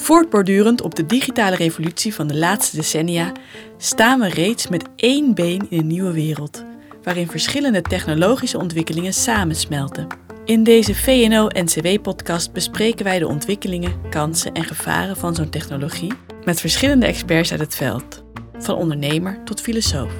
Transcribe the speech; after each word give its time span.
Voortbordurend 0.00 0.80
op 0.80 0.94
de 0.94 1.06
digitale 1.06 1.56
revolutie 1.56 2.14
van 2.14 2.26
de 2.26 2.36
laatste 2.36 2.76
decennia 2.76 3.32
staan 3.76 4.20
we 4.20 4.28
reeds 4.28 4.68
met 4.68 4.84
één 4.96 5.34
been 5.34 5.66
in 5.70 5.78
een 5.78 5.86
nieuwe 5.86 6.12
wereld, 6.12 6.64
waarin 7.02 7.28
verschillende 7.28 7.82
technologische 7.82 8.58
ontwikkelingen 8.58 9.12
samensmelten. 9.12 10.06
In 10.44 10.62
deze 10.62 10.94
VNO-NCW-podcast 10.94 12.52
bespreken 12.52 13.04
wij 13.04 13.18
de 13.18 13.26
ontwikkelingen, 13.26 14.00
kansen 14.10 14.52
en 14.52 14.64
gevaren 14.64 15.16
van 15.16 15.34
zo'n 15.34 15.50
technologie 15.50 16.12
met 16.44 16.60
verschillende 16.60 17.06
experts 17.06 17.50
uit 17.50 17.60
het 17.60 17.74
veld, 17.74 18.24
van 18.58 18.76
ondernemer 18.76 19.44
tot 19.44 19.60
filosoof. 19.60 20.12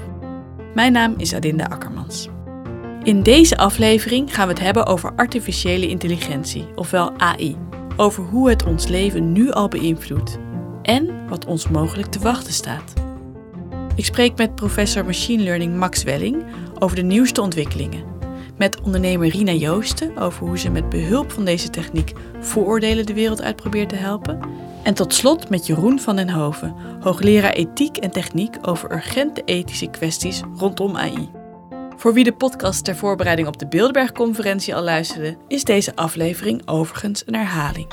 Mijn 0.74 0.92
naam 0.92 1.14
is 1.16 1.34
Adinda 1.34 1.64
Akkermans. 1.64 2.28
In 3.02 3.22
deze 3.22 3.56
aflevering 3.56 4.34
gaan 4.34 4.46
we 4.46 4.52
het 4.52 4.62
hebben 4.62 4.86
over 4.86 5.12
artificiële 5.16 5.88
intelligentie, 5.88 6.66
ofwel 6.74 7.12
AI 7.16 7.67
over 8.00 8.24
hoe 8.24 8.48
het 8.48 8.64
ons 8.64 8.86
leven 8.86 9.32
nu 9.32 9.50
al 9.50 9.68
beïnvloedt 9.68 10.38
en 10.82 11.28
wat 11.28 11.46
ons 11.46 11.68
mogelijk 11.68 12.10
te 12.10 12.18
wachten 12.18 12.52
staat. 12.52 12.92
Ik 13.94 14.04
spreek 14.04 14.36
met 14.36 14.54
professor 14.54 15.04
Machine 15.04 15.42
Learning 15.42 15.76
Max 15.76 16.02
Welling 16.02 16.44
over 16.78 16.96
de 16.96 17.02
nieuwste 17.02 17.40
ontwikkelingen. 17.40 18.04
Met 18.56 18.80
ondernemer 18.80 19.28
Rina 19.28 19.52
Joosten 19.52 20.16
over 20.16 20.46
hoe 20.46 20.58
ze 20.58 20.70
met 20.70 20.88
behulp 20.88 21.32
van 21.32 21.44
deze 21.44 21.70
techniek 21.70 22.12
vooroordelen 22.40 23.06
de 23.06 23.14
wereld 23.14 23.42
uit 23.42 23.56
probeert 23.56 23.88
te 23.88 23.94
helpen. 23.94 24.40
En 24.82 24.94
tot 24.94 25.14
slot 25.14 25.48
met 25.48 25.66
Jeroen 25.66 26.00
van 26.00 26.16
den 26.16 26.30
Hoven, 26.30 26.74
hoogleraar 27.00 27.52
ethiek 27.52 27.96
en 27.96 28.10
techniek 28.10 28.56
over 28.62 28.92
urgente 28.92 29.42
ethische 29.44 29.90
kwesties 29.90 30.42
rondom 30.56 30.96
AI. 30.96 31.37
Voor 31.98 32.12
wie 32.12 32.24
de 32.24 32.32
podcast 32.32 32.84
ter 32.84 32.96
voorbereiding 32.96 33.48
op 33.48 33.58
de 33.58 33.66
Bilderberg-conferentie 33.66 34.74
al 34.74 34.82
luisterde, 34.82 35.36
is 35.48 35.64
deze 35.64 35.96
aflevering 35.96 36.68
overigens 36.68 37.22
een 37.26 37.34
herhaling. 37.34 37.86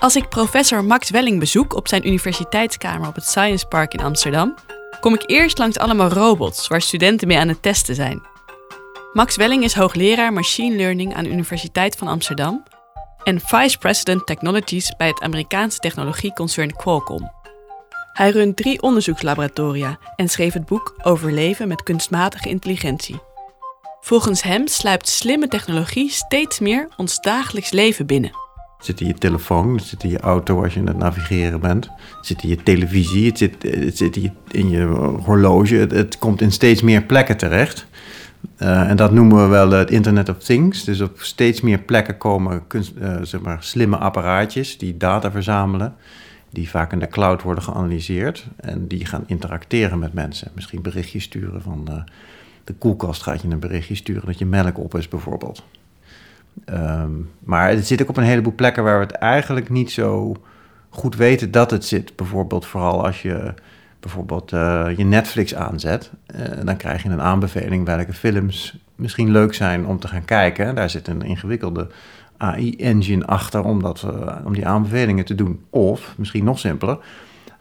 Als 0.00 0.16
ik 0.16 0.28
professor 0.28 0.84
Max 0.84 1.10
Welling 1.10 1.38
bezoek 1.38 1.74
op 1.74 1.88
zijn 1.88 2.06
universiteitskamer 2.06 3.08
op 3.08 3.14
het 3.14 3.24
Science 3.24 3.66
Park 3.66 3.94
in 3.94 4.04
Amsterdam, 4.04 4.54
kom 5.00 5.14
ik 5.14 5.22
eerst 5.26 5.58
langs 5.58 5.78
allemaal 5.78 6.08
robots 6.08 6.68
waar 6.68 6.82
studenten 6.82 7.28
mee 7.28 7.38
aan 7.38 7.48
het 7.48 7.62
testen 7.62 7.94
zijn. 7.94 8.22
Max 9.12 9.36
Welling 9.36 9.64
is 9.64 9.74
hoogleraar 9.74 10.32
Machine 10.32 10.76
Learning 10.76 11.14
aan 11.14 11.24
de 11.24 11.30
Universiteit 11.30 11.96
van 11.96 12.08
Amsterdam 12.08 12.62
en 13.24 13.40
Vice 13.40 13.78
President 13.78 14.26
Technologies 14.26 14.94
bij 14.96 15.08
het 15.08 15.20
Amerikaanse 15.20 15.78
technologieconcern 15.78 16.76
Qualcomm. 16.76 17.41
Hij 18.12 18.30
runt 18.30 18.56
drie 18.56 18.82
onderzoekslaboratoria 18.82 19.98
en 20.16 20.28
schreef 20.28 20.52
het 20.52 20.66
boek 20.66 20.94
Overleven 21.02 21.68
met 21.68 21.82
kunstmatige 21.82 22.48
intelligentie. 22.48 23.20
Volgens 24.00 24.42
hem 24.42 24.66
sluipt 24.66 25.08
slimme 25.08 25.48
technologie 25.48 26.10
steeds 26.10 26.60
meer 26.60 26.88
ons 26.96 27.20
dagelijks 27.20 27.70
leven 27.70 28.06
binnen. 28.06 28.30
Het 28.76 28.86
zit 28.86 29.00
in 29.00 29.06
je 29.06 29.14
telefoon, 29.14 29.74
het 29.74 29.84
zit 29.84 30.04
in 30.04 30.10
je 30.10 30.20
auto 30.20 30.62
als 30.62 30.74
je 30.74 30.80
aan 30.80 30.86
het 30.86 30.96
navigeren 30.96 31.60
bent. 31.60 31.84
Het 32.16 32.26
zit 32.26 32.42
in 32.42 32.48
je 32.48 32.62
televisie, 32.62 33.26
het 33.26 33.38
zit, 33.38 33.54
zit 33.96 34.18
in 34.48 34.70
je 34.70 34.84
horloge. 35.24 35.74
Het, 35.74 36.18
komt 36.18 36.40
in 36.40 36.52
steeds 36.52 36.82
meer 36.82 37.02
plekken 37.02 37.36
terecht. 37.36 37.86
Uh, 38.58 38.90
en 38.90 38.96
dat 38.96 39.12
noemen 39.12 39.42
we 39.42 39.48
wel 39.48 39.70
het 39.70 39.90
Internet 39.90 40.28
of 40.28 40.38
Things. 40.38 40.84
Dus 40.84 41.00
op 41.00 41.20
steeds 41.20 41.60
meer 41.60 41.78
plekken 41.78 42.18
komen 42.18 42.62
uh, 42.72 42.82
zeg 43.22 43.40
maar, 43.40 43.56
slimme 43.60 43.96
apparaatjes 43.96 44.78
die 44.78 44.96
data 44.96 45.30
verzamelen 45.30 45.96
die 46.52 46.70
vaak 46.70 46.92
in 46.92 46.98
de 46.98 47.08
cloud 47.08 47.42
worden 47.42 47.64
geanalyseerd 47.64 48.46
en 48.56 48.86
die 48.86 49.06
gaan 49.06 49.24
interacteren 49.26 49.98
met 49.98 50.12
mensen. 50.12 50.50
Misschien 50.54 50.82
berichtjes 50.82 51.22
sturen 51.22 51.62
van 51.62 51.84
de, 51.84 52.04
de 52.64 52.72
koelkast 52.72 53.22
gaat 53.22 53.42
je 53.42 53.48
een 53.48 53.58
berichtje 53.58 53.94
sturen 53.94 54.26
dat 54.26 54.38
je 54.38 54.46
melk 54.46 54.78
op 54.78 54.94
is 54.94 55.08
bijvoorbeeld. 55.08 55.64
Ehm, 56.64 57.10
maar 57.38 57.68
het 57.68 57.86
zit 57.86 58.02
ook 58.02 58.08
op 58.08 58.16
een 58.16 58.24
heleboel 58.24 58.54
plekken 58.54 58.84
waar 58.84 58.98
we 58.98 59.04
het 59.04 59.14
eigenlijk 59.14 59.70
niet 59.70 59.90
zo 59.90 60.36
goed 60.88 61.16
weten 61.16 61.50
dat 61.50 61.70
het 61.70 61.84
zit. 61.84 62.16
Bijvoorbeeld 62.16 62.66
vooral 62.66 63.04
als 63.04 63.22
je 63.22 63.54
bijvoorbeeld 64.00 64.52
uh, 64.52 64.86
je 64.96 65.04
Netflix 65.04 65.54
aanzet, 65.54 66.10
uh, 66.36 66.64
dan 66.64 66.76
krijg 66.76 67.02
je 67.02 67.08
een 67.08 67.20
aanbeveling 67.20 67.86
welke 67.86 68.12
films 68.12 68.76
misschien 68.94 69.30
leuk 69.30 69.54
zijn 69.54 69.86
om 69.86 69.98
te 69.98 70.08
gaan 70.08 70.24
kijken. 70.24 70.74
Daar 70.74 70.90
zit 70.90 71.08
een 71.08 71.22
ingewikkelde 71.22 71.88
AI-engine 72.42 73.26
achter 73.26 73.64
om, 73.64 73.82
dat, 73.82 74.06
uh, 74.06 74.36
om 74.44 74.54
die 74.54 74.66
aanbevelingen 74.66 75.24
te 75.24 75.34
doen. 75.34 75.64
Of, 75.70 76.14
misschien 76.16 76.44
nog 76.44 76.58
simpeler, 76.58 76.98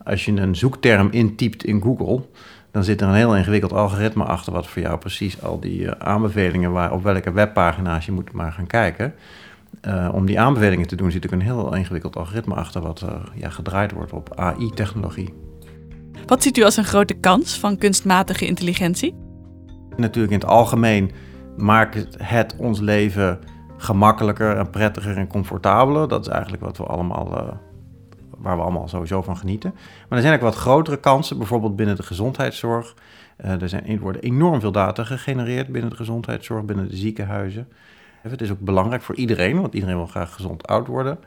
als 0.04 0.26
je 0.26 0.32
een 0.32 0.56
zoekterm 0.56 1.08
intypt 1.12 1.64
in 1.64 1.82
Google, 1.82 2.26
dan 2.72 2.84
zit 2.84 3.02
er 3.02 3.08
een 3.08 3.14
heel 3.14 3.36
ingewikkeld 3.36 3.74
algoritme 3.74 4.24
achter 4.24 4.54
wat 4.54 4.68
voor 4.68 4.82
jou 4.82 4.98
precies 4.98 5.44
al 5.44 5.60
die 5.60 5.82
uh, 5.82 5.92
aanbevelingen, 5.92 6.72
waar, 6.72 6.92
op 6.92 7.04
welke 7.04 7.32
webpagina's 7.32 8.06
je 8.06 8.12
moet 8.12 8.32
maar 8.32 8.52
gaan 8.52 8.68
kijken. 8.68 9.14
Uh, 9.88 10.10
om 10.14 10.26
die 10.26 10.40
aanbevelingen 10.40 10.88
te 10.88 10.96
doen 10.96 11.12
zit 11.12 11.24
er 11.24 11.34
een 11.34 11.42
heel 11.42 11.76
ingewikkeld 11.76 12.16
algoritme 12.16 12.54
achter 12.54 12.82
wat 12.82 13.06
ja, 13.36 13.50
gedraaid 13.50 13.92
wordt 13.92 14.14
op 14.14 14.36
AI-technologie. 14.36 15.34
Wat 16.26 16.44
ziet 16.44 16.58
u 16.58 16.64
als 16.64 16.78
een 16.78 16.86
grote 16.86 17.14
kans 17.14 17.60
van 17.60 17.78
kunstmatige 17.78 18.46
intelligentie? 18.46 19.16
Natuurlijk 19.98 20.34
in 20.34 20.40
het 20.40 20.50
algemeen 20.50 21.12
maakt 21.58 22.08
het 22.18 22.56
ons 22.58 22.80
leven 22.80 23.40
gemakkelijker 23.82 24.58
en 24.58 24.70
prettiger 24.70 25.18
en 25.18 25.28
comfortabeler. 25.28 26.08
Dat 26.08 26.22
is 26.22 26.32
eigenlijk 26.32 26.64
wat 26.64 26.78
we 26.78 26.84
allemaal, 26.84 27.28
uh, 27.32 27.54
waar 28.38 28.56
we 28.56 28.62
allemaal 28.62 28.88
sowieso 28.88 29.22
van 29.22 29.38
genieten. 29.38 29.74
Maar 30.10 30.18
er 30.18 30.24
zijn 30.24 30.36
ook 30.36 30.42
wat 30.42 30.56
grotere 30.56 30.98
kansen, 30.98 31.38
bijvoorbeeld 31.38 31.76
binnen 31.76 31.96
de 31.96 32.04
gezondheidszorg. 32.04 32.96
Uh, 33.46 33.62
er, 33.62 33.70
zijn, 33.70 34.00
worden 34.00 34.22
enorm 34.22 34.60
veel 34.60 34.72
data 34.72 35.04
gegenereerd 35.04 35.68
binnen 35.68 35.90
de 35.90 35.96
gezondheidszorg, 35.96 36.66
binnen 36.66 36.88
de 36.88 36.96
ziekenhuizen. 36.96 37.68
Het 38.22 38.42
is 38.42 38.52
ook 38.52 38.60
belangrijk 38.60 39.02
voor 39.02 39.16
iedereen, 39.16 39.62
want 39.62 39.74
iedereen 39.74 39.96
wil 39.96 40.06
graag 40.06 40.34
gezond 40.34 40.68
oud 40.68 40.88
worden. 40.88 41.20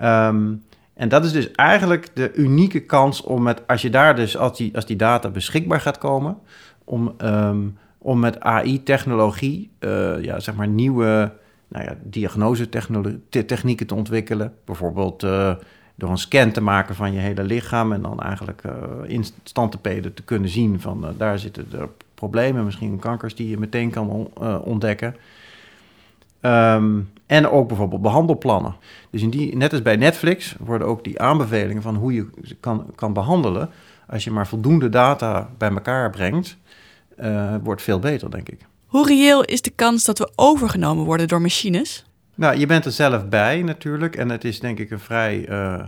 Um, 0.00 0.64
en 0.94 1.08
dat 1.08 1.24
is 1.24 1.32
dus 1.32 1.52
eigenlijk 1.52 2.08
de 2.14 2.32
unieke 2.34 2.80
kans 2.80 3.22
om 3.22 3.42
met, 3.42 3.66
als 3.66 3.82
je 3.82 3.90
daar 3.90 4.16
dus, 4.16 4.36
als 4.36 4.56
die, 4.56 4.74
als 4.74 4.86
die 4.86 4.96
data 4.96 5.28
beschikbaar 5.28 5.80
gaat 5.80 5.98
komen, 5.98 6.38
om, 6.84 7.14
um, 7.22 7.78
om 7.98 8.18
met 8.18 8.40
AI-technologie, 8.40 9.70
ja, 10.20 10.40
zeg 10.40 10.54
maar 10.54 10.68
nieuwe 10.68 11.32
nou 11.68 11.84
ja, 11.84 11.96
diagnosetechnieken 12.02 13.86
te 13.86 13.94
ontwikkelen. 13.94 14.54
Bijvoorbeeld 14.64 15.22
uh, 15.22 15.54
door 15.94 16.10
een 16.10 16.18
scan 16.18 16.50
te 16.50 16.60
maken 16.60 16.94
van 16.94 17.12
je 17.12 17.18
hele 17.18 17.42
lichaam 17.42 17.92
en 17.92 18.02
dan 18.02 18.20
eigenlijk 18.20 18.62
uh, 18.66 18.72
in 19.06 19.24
standtepeden 19.42 20.14
te 20.14 20.22
kunnen 20.22 20.50
zien 20.50 20.80
van 20.80 21.04
uh, 21.04 21.10
daar 21.16 21.38
zitten 21.38 21.66
er 21.72 21.88
problemen, 22.14 22.64
misschien 22.64 22.98
kankers 22.98 23.34
die 23.34 23.48
je 23.48 23.58
meteen 23.58 23.90
kan 23.90 24.10
on, 24.10 24.30
ontdekken. 24.62 25.16
Um, 26.40 27.10
en 27.26 27.48
ook 27.48 27.68
bijvoorbeeld 27.68 28.02
behandelplannen. 28.02 28.74
Dus 29.10 29.22
in 29.22 29.30
die, 29.30 29.56
net 29.56 29.72
als 29.72 29.82
bij 29.82 29.96
Netflix 29.96 30.56
worden 30.60 30.86
ook 30.86 31.04
die 31.04 31.20
aanbevelingen 31.20 31.82
van 31.82 31.94
hoe 31.94 32.14
je 32.14 32.26
kan, 32.60 32.86
kan 32.94 33.12
behandelen, 33.12 33.70
als 34.06 34.24
je 34.24 34.30
maar 34.30 34.46
voldoende 34.46 34.88
data 34.88 35.50
bij 35.58 35.70
elkaar 35.70 36.10
brengt, 36.10 36.56
wordt 37.62 37.82
veel 37.82 37.98
beter, 37.98 38.30
denk 38.30 38.48
ik. 38.48 38.66
Hoe 38.88 39.06
reëel 39.06 39.44
is 39.44 39.62
de 39.62 39.70
kans 39.70 40.04
dat 40.04 40.18
we 40.18 40.30
overgenomen 40.34 41.04
worden 41.04 41.28
door 41.28 41.40
machines? 41.40 42.04
Nou, 42.34 42.58
je 42.58 42.66
bent 42.66 42.84
er 42.84 42.92
zelf 42.92 43.28
bij 43.28 43.62
natuurlijk. 43.62 44.16
En 44.16 44.28
het 44.28 44.44
is 44.44 44.60
denk 44.60 44.78
ik 44.78 44.90
een 44.90 45.00
vrij 45.00 45.48
uh, 45.48 45.84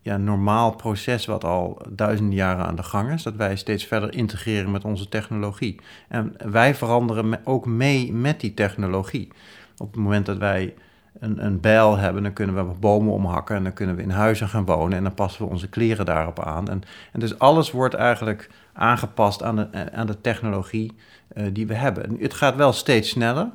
ja, 0.00 0.16
normaal 0.16 0.76
proces 0.76 1.26
wat 1.26 1.44
al 1.44 1.82
duizenden 1.88 2.34
jaren 2.34 2.66
aan 2.66 2.76
de 2.76 2.82
gang 2.82 3.12
is. 3.12 3.22
Dat 3.22 3.36
wij 3.36 3.56
steeds 3.56 3.84
verder 3.84 4.14
integreren 4.14 4.70
met 4.70 4.84
onze 4.84 5.08
technologie. 5.08 5.80
En 6.08 6.34
wij 6.50 6.74
veranderen 6.74 7.40
ook 7.44 7.66
mee 7.66 8.12
met 8.12 8.40
die 8.40 8.54
technologie. 8.54 9.28
Op 9.76 9.92
het 9.92 10.02
moment 10.02 10.26
dat 10.26 10.38
wij 10.38 10.74
een, 11.18 11.44
een 11.44 11.60
bijl 11.60 11.96
hebben, 11.96 12.22
dan 12.22 12.32
kunnen 12.32 12.68
we 12.68 12.74
bomen 12.74 13.12
omhakken 13.12 13.56
en 13.56 13.62
dan 13.62 13.72
kunnen 13.72 13.96
we 13.96 14.02
in 14.02 14.10
huizen 14.10 14.48
gaan 14.48 14.64
wonen 14.64 14.98
en 14.98 15.02
dan 15.02 15.14
passen 15.14 15.44
we 15.44 15.50
onze 15.50 15.68
kleren 15.68 16.04
daarop 16.04 16.40
aan. 16.40 16.68
En, 16.68 16.82
en 17.12 17.20
dus 17.20 17.38
alles 17.38 17.70
wordt 17.70 17.94
eigenlijk 17.94 18.50
aangepast 18.72 19.42
aan 19.42 19.56
de, 19.56 19.92
aan 19.92 20.06
de 20.06 20.20
technologie 20.20 20.92
uh, 21.36 21.46
die 21.52 21.66
we 21.66 21.74
hebben. 21.74 22.16
Het 22.20 22.34
gaat 22.34 22.56
wel 22.56 22.72
steeds 22.72 23.08
sneller. 23.08 23.50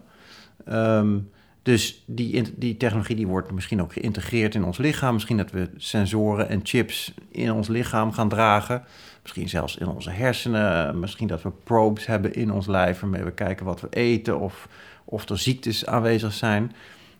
Um, 0.70 1.30
dus 1.68 2.04
die, 2.06 2.54
die 2.56 2.78
technologie 2.78 3.16
die 3.16 3.28
wordt 3.28 3.52
misschien 3.52 3.82
ook 3.82 3.94
geïntegreerd 3.94 4.56
in 4.56 4.64
ons 4.64 4.78
lichaam. 4.78 5.14
Misschien 5.14 5.38
dat 5.38 5.52
we 5.52 5.70
sensoren 5.78 6.50
en 6.50 6.60
chips 6.64 7.14
in 7.32 7.52
ons 7.52 7.68
lichaam 7.68 8.12
gaan 8.12 8.30
dragen. 8.30 8.84
Misschien 9.22 9.50
zelfs 9.50 9.78
in 9.78 9.88
onze 9.88 10.10
hersenen. 10.10 11.00
Misschien 11.00 11.28
dat 11.28 11.42
we 11.42 11.52
probes 11.64 12.06
hebben 12.06 12.34
in 12.34 12.52
ons 12.52 12.68
lijf 12.68 13.00
waarmee 13.00 13.24
we 13.24 13.32
kijken 13.32 13.66
wat 13.66 13.82
we 13.82 13.88
eten 13.90 14.40
of, 14.40 14.68
of 15.06 15.30
er 15.30 15.38
ziektes 15.38 15.86
aanwezig 15.86 16.34
zijn. 16.34 16.72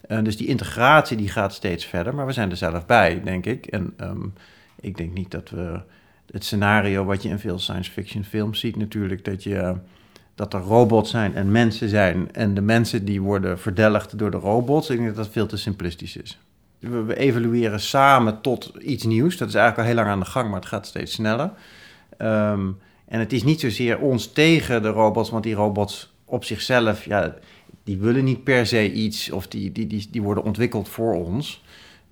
Uh, 0.10 0.24
dus 0.24 0.38
die 0.38 0.48
integratie 0.48 1.18
die 1.18 1.30
gaat 1.30 1.54
steeds 1.54 1.86
verder, 1.86 2.16
maar 2.16 2.26
we 2.26 2.32
zijn 2.32 2.50
er 2.50 2.58
zelf 2.58 2.86
bij, 2.86 3.22
denk 3.24 3.46
ik. 3.46 3.66
En 3.66 3.94
um, 4.02 4.34
ik 4.80 4.98
denk 4.98 5.14
niet 5.14 5.32
dat 5.32 5.50
we 5.50 5.82
het 6.32 6.46
scenario 6.46 7.06
wat 7.06 7.24
je 7.24 7.30
in 7.30 7.40
veel 7.40 7.60
science 7.60 7.92
fiction 7.92 8.24
films 8.24 8.60
ziet 8.60 8.76
natuurlijk, 8.76 9.26
dat 9.26 9.44
je 9.44 9.76
dat 10.36 10.54
er 10.54 10.60
robots 10.60 11.10
zijn 11.10 11.36
en 11.36 11.52
mensen 11.52 11.90
zijn. 11.90 12.34
En 12.34 12.54
de 12.54 12.62
mensen 12.62 13.06
die 13.06 13.22
worden 13.22 13.60
verdelgd 13.60 14.18
door 14.18 14.32
de 14.32 14.38
robots. 14.38 14.90
Ik 14.90 14.98
denk 14.98 15.08
dat 15.08 15.18
dat 15.18 15.34
veel 15.34 15.48
te 15.48 15.58
simplistisch 15.58 16.18
is. 16.18 16.40
We, 16.80 17.04
we 17.04 17.18
evolueren 17.18 17.80
samen 17.80 18.42
tot 18.42 18.72
iets 18.80 19.04
nieuws. 19.04 19.38
Dat 19.38 19.48
is 19.48 19.56
eigenlijk 19.56 19.88
al 19.88 19.96
heel 19.96 20.04
lang 20.04 20.14
aan 20.14 20.24
de 20.24 20.32
gang, 20.32 20.50
maar 20.50 20.60
het 20.60 20.70
gaat 20.70 20.88
steeds 20.88 21.14
sneller. 21.14 21.52
Um, 22.18 22.78
en 23.08 23.20
het 23.20 23.34
is 23.34 23.44
niet 23.44 23.60
zozeer 23.60 24.00
ons 24.00 24.32
tegen 24.32 24.82
de 24.82 24.90
robots, 24.90 25.30
want 25.30 25.44
die 25.44 25.56
robots 25.56 26.14
op 26.26 26.44
zichzelf, 26.44 27.06
ja, 27.06 27.34
die 27.88 27.98
willen 27.98 28.24
niet 28.24 28.44
per 28.44 28.66
se 28.66 28.92
iets 28.92 29.32
of 29.32 29.48
die, 29.48 29.72
die, 29.72 29.88
die, 29.88 30.08
die 30.12 30.22
worden 30.22 30.44
ontwikkeld 30.44 30.90
voor 30.90 31.14
ons. 31.14 31.64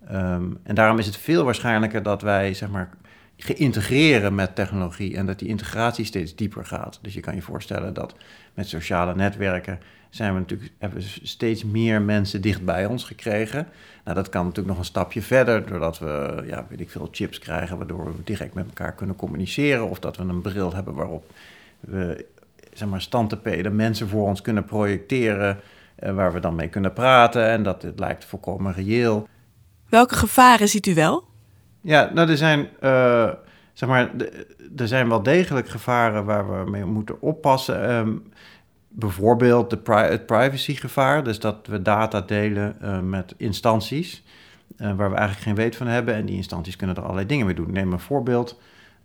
Ehm, 0.08 0.44
en 0.64 0.76
daarom 0.76 1.00
is 1.00 1.06
het 1.06 1.18
veel 1.18 1.44
waarschijnlijker 1.44 2.04
dat 2.04 2.22
wij 2.22 2.54
zeg 2.54 2.70
maar, 2.70 2.90
geïntegreren 3.38 4.36
met 4.36 4.56
technologie 4.56 5.18
en 5.18 5.26
dat 5.26 5.40
die 5.40 5.48
integratie 5.48 6.06
steeds 6.06 6.36
dieper 6.36 6.66
gaat. 6.66 7.00
Dus 7.02 7.14
je 7.14 7.20
kan 7.20 7.36
je 7.36 7.42
voorstellen 7.42 7.94
dat 7.94 8.16
met 8.54 8.68
sociale 8.68 9.16
netwerken 9.16 9.80
zijn 10.10 10.34
we 10.34 10.40
natuurlijk, 10.40 10.72
hebben 10.78 11.00
we 11.00 11.06
steeds 11.24 11.64
meer 11.64 12.02
mensen 12.02 12.42
dicht 12.42 12.66
bij 12.66 12.86
ons 12.86 13.04
gekregen. 13.04 13.68
Nou, 14.04 14.16
dat 14.16 14.30
kan 14.30 14.42
natuurlijk 14.42 14.70
nog 14.70 14.78
een 14.78 14.86
stapje 14.86 15.22
verder, 15.22 15.66
doordat 15.66 16.00
we, 16.00 16.44
ja, 16.48 16.66
weet 16.70 16.80
ik 16.80 16.90
veel, 16.90 17.08
chips 17.12 17.40
krijgen, 17.40 17.78
waardoor 17.78 18.06
we 18.06 18.24
direct 18.24 18.54
met 18.54 18.66
elkaar 18.66 18.94
kunnen 18.94 19.16
communiceren. 19.16 19.90
Of 19.90 20.00
dat 20.00 20.18
we 20.18 20.24
een 20.24 20.42
bril 20.42 20.74
hebben 20.74 20.94
waarop 20.94 21.32
we, 21.80 22.26
zeg 22.78 22.90
maar, 22.90 23.02
standtepeden 23.02 23.76
mensen 23.76 24.10
voor 24.10 24.28
ons 24.28 24.42
kunnen 24.42 24.66
projecteren, 24.66 25.60
eh, 25.96 26.14
waar 26.14 26.34
we 26.34 26.40
dan 26.40 26.56
mee 26.56 26.70
kunnen 26.70 26.94
praten. 26.94 27.48
En 27.48 27.64
dat 27.64 27.82
het 27.82 28.00
lijkt 28.00 28.26
volkomen 28.26 28.74
reëel. 28.74 29.28
Welke 29.90 30.16
gevaren 30.16 30.68
ziet 30.68 30.86
u 30.86 30.94
wel? 30.94 31.24
Ja, 31.82 32.12
nou, 32.14 32.30
er 32.30 32.38
zijn, 32.38 32.60
uh, 32.82 33.30
zeg 33.74 33.90
maar, 33.90 34.12
er 34.76 34.88
zijn 34.88 35.10
wel 35.10 35.24
degelijk 35.24 35.70
gevaren 35.70 36.26
waar 36.26 36.64
we 36.64 36.70
mee 36.70 36.86
moeten 36.86 37.22
oppassen. 37.22 37.92
Um, 37.92 38.24
bijvoorbeeld 38.88 39.70
de 39.70 39.78
pri 39.78 39.96
het 39.96 40.26
privacygevaar, 40.26 41.24
dus 41.24 41.40
dat 41.40 41.68
we 41.68 41.82
data 41.82 42.22
delen 42.22 42.76
uh, 42.82 43.00
met 43.00 43.34
instanties 43.38 44.24
uh, 44.78 44.94
waar 44.96 45.10
we 45.10 45.16
eigenlijk 45.16 45.48
geen 45.48 45.56
weet 45.56 45.76
van 45.76 45.88
hebben. 45.88 46.14
En 46.14 46.26
die 46.26 46.36
instanties 46.36 46.76
kunnen 46.76 46.96
er 46.96 47.02
allerlei 47.02 47.28
dingen 47.28 47.46
mee 47.46 47.56
doen. 47.56 47.72
Neem 47.72 47.92
een 47.92 48.00
voorbeeld. 48.00 48.60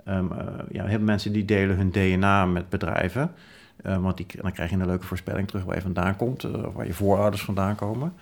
Um, 0.08 0.30
ja, 0.70 0.84
heel 0.84 0.96
veel 0.96 1.00
mensen 1.00 1.32
die 1.32 1.44
delen 1.44 1.76
hun 1.76 1.90
DNA 1.90 2.46
met 2.46 2.68
bedrijven. 2.68 3.34
Want 3.82 4.16
die, 4.16 4.26
dan 4.40 4.52
krijg 4.52 4.70
je 4.70 4.76
een 4.76 4.86
leuke 4.86 5.06
voorspelling 5.06 5.48
terug 5.48 5.64
waar 5.64 5.74
je 5.74 5.80
vandaan 5.80 6.16
komt, 6.16 6.44
of 6.66 6.74
waar 6.74 6.86
je 6.86 6.92
voorouders 6.92 7.42
vandaan 7.42 7.74
komen. 7.74 8.12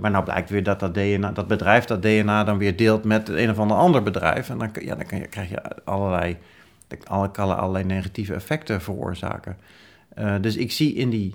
maar 0.00 0.10
nou 0.10 0.24
blijkt 0.24 0.50
weer 0.50 0.62
dat 0.62 0.80
dat, 0.80 0.94
DNA, 0.94 1.32
dat 1.32 1.46
bedrijf 1.46 1.84
dat 1.84 2.02
DNA 2.02 2.44
dan 2.44 2.58
weer 2.58 2.76
deelt 2.76 3.04
met 3.04 3.28
een 3.28 3.50
of 3.50 3.58
ander 3.58 3.76
ander 3.76 4.02
bedrijf. 4.02 4.50
En 4.50 4.58
dan, 4.58 4.70
ja, 4.80 4.94
dan 4.94 5.18
je, 5.18 5.26
krijg 5.26 5.48
je 5.48 5.84
allerlei, 5.84 6.36
allerlei, 7.04 7.52
allerlei 7.52 7.84
negatieve 7.84 8.34
effecten 8.34 8.80
veroorzaken. 8.80 9.56
Dus 10.40 10.56
ik 10.56 10.72
zie 10.72 10.94
in 10.94 11.10
die, 11.10 11.34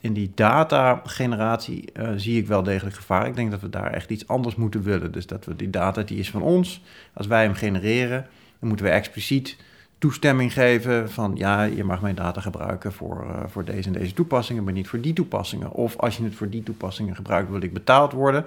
in 0.00 0.12
die 0.12 0.32
data-generatie 0.34 1.92
zie 2.16 2.38
ik 2.38 2.46
wel 2.46 2.62
degelijk 2.62 2.96
gevaar. 2.96 3.26
Ik 3.26 3.36
denk 3.36 3.50
dat 3.50 3.60
we 3.60 3.70
daar 3.70 3.92
echt 3.92 4.10
iets 4.10 4.28
anders 4.28 4.54
moeten 4.54 4.82
willen. 4.82 5.12
Dus 5.12 5.26
dat 5.26 5.44
we 5.44 5.56
die 5.56 5.70
data, 5.70 6.02
die 6.02 6.18
is 6.18 6.30
van 6.30 6.42
ons. 6.42 6.82
Als 7.12 7.26
wij 7.26 7.42
hem 7.42 7.54
genereren, 7.54 8.26
dan 8.58 8.68
moeten 8.68 8.86
we 8.86 8.92
expliciet 8.92 9.56
toestemming 9.98 10.52
geven 10.52 11.10
van 11.10 11.32
ja, 11.34 11.62
je 11.62 11.84
mag 11.84 12.00
mijn 12.00 12.14
data 12.14 12.40
gebruiken 12.40 12.92
voor, 12.92 13.24
uh, 13.26 13.42
voor 13.46 13.64
deze 13.64 13.86
en 13.86 13.92
deze 13.92 14.14
toepassingen, 14.14 14.64
maar 14.64 14.72
niet 14.72 14.88
voor 14.88 15.00
die 15.00 15.12
toepassingen. 15.12 15.70
Of 15.70 15.96
als 15.96 16.16
je 16.16 16.24
het 16.24 16.34
voor 16.34 16.48
die 16.48 16.62
toepassingen 16.62 17.14
gebruikt, 17.14 17.50
wil 17.50 17.62
ik 17.62 17.72
betaald 17.72 18.12
worden. 18.12 18.44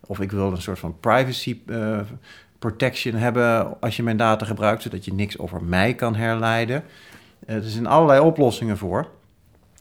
Of 0.00 0.20
ik 0.20 0.30
wil 0.30 0.50
een 0.50 0.62
soort 0.62 0.78
van 0.78 0.96
privacy 1.00 1.58
uh, 1.66 2.00
protection 2.58 3.14
hebben 3.14 3.80
als 3.80 3.96
je 3.96 4.02
mijn 4.02 4.16
data 4.16 4.46
gebruikt, 4.46 4.82
zodat 4.82 5.04
je 5.04 5.12
niks 5.12 5.38
over 5.38 5.62
mij 5.62 5.94
kan 5.94 6.14
herleiden. 6.14 6.84
Uh, 7.46 7.56
er 7.56 7.62
zijn 7.62 7.86
allerlei 7.86 8.20
oplossingen 8.20 8.78
voor. 8.78 9.08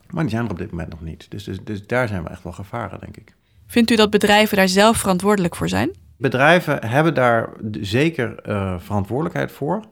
Maar 0.10 0.24
die 0.24 0.31
zijn 0.31 0.46
er 0.46 0.52
op 0.52 0.58
dit 0.58 0.72
moment 0.72 0.90
nog 0.90 1.02
niet. 1.02 1.25
Dus, 1.30 1.44
dus, 1.44 1.58
dus 1.64 1.88
daar 1.88 2.08
zijn 2.08 2.24
we 2.24 2.30
echt 2.30 2.44
wel 2.44 2.54
gevaren, 2.54 3.00
denk 3.00 3.18
ik. 3.18 3.36
Vindt 3.68 3.92
u 3.92 3.96
dat 3.96 4.10
bedrijven 4.10 4.58
daar 4.58 4.68
zelf 4.68 4.98
verantwoordelijk 4.98 5.56
voor 5.56 5.69
zijn? 5.69 5.92
Bedrijven 6.18 6.86
hebben 6.86 7.14
daar 7.14 7.50
zeker 7.81 8.36
uh, 8.48 8.80
verantwoordelijkheid 8.80 9.52
voor. 9.52 9.84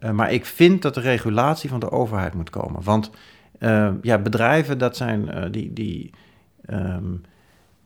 Uh, 0.00 0.10
maar 0.10 0.32
ik 0.32 0.46
vind 0.46 0.82
dat 0.82 0.94
de 0.94 1.00
regulatie 1.00 1.70
van 1.70 1.80
de 1.80 1.90
overheid 1.90 2.34
moet 2.34 2.50
komen. 2.50 2.82
Want 2.82 3.10
uh, 3.58 3.90
ja, 4.02 4.18
bedrijven, 4.18 4.78
dat 4.78 4.96
zijn 4.96 5.50
die. 5.50 5.72
die 5.72 6.10
um, 6.66 7.22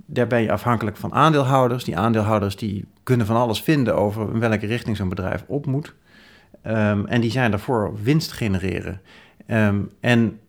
daar 0.06 0.26
ben 0.26 0.42
je 0.42 0.52
afhankelijk 0.52 0.96
van 0.96 1.12
aandeelhouders. 1.12 1.84
Die 1.84 1.96
aandeelhouders 1.96 2.56
die 2.56 2.84
kunnen 3.02 3.26
van 3.26 3.36
alles 3.36 3.62
vinden 3.62 3.96
over 3.96 4.32
in 4.32 4.40
welke 4.40 4.66
richting 4.66 4.96
zo'n 4.96 5.08
bedrijf 5.08 5.44
op 5.46 5.66
moet. 5.66 5.94
Um, 6.66 7.06
en 7.06 7.20
die 7.20 7.30
zijn 7.30 7.50
daarvoor 7.50 8.02
winst 8.02 8.32
genereren. 8.32 9.00
Um, 9.46 9.90
en 10.00 10.40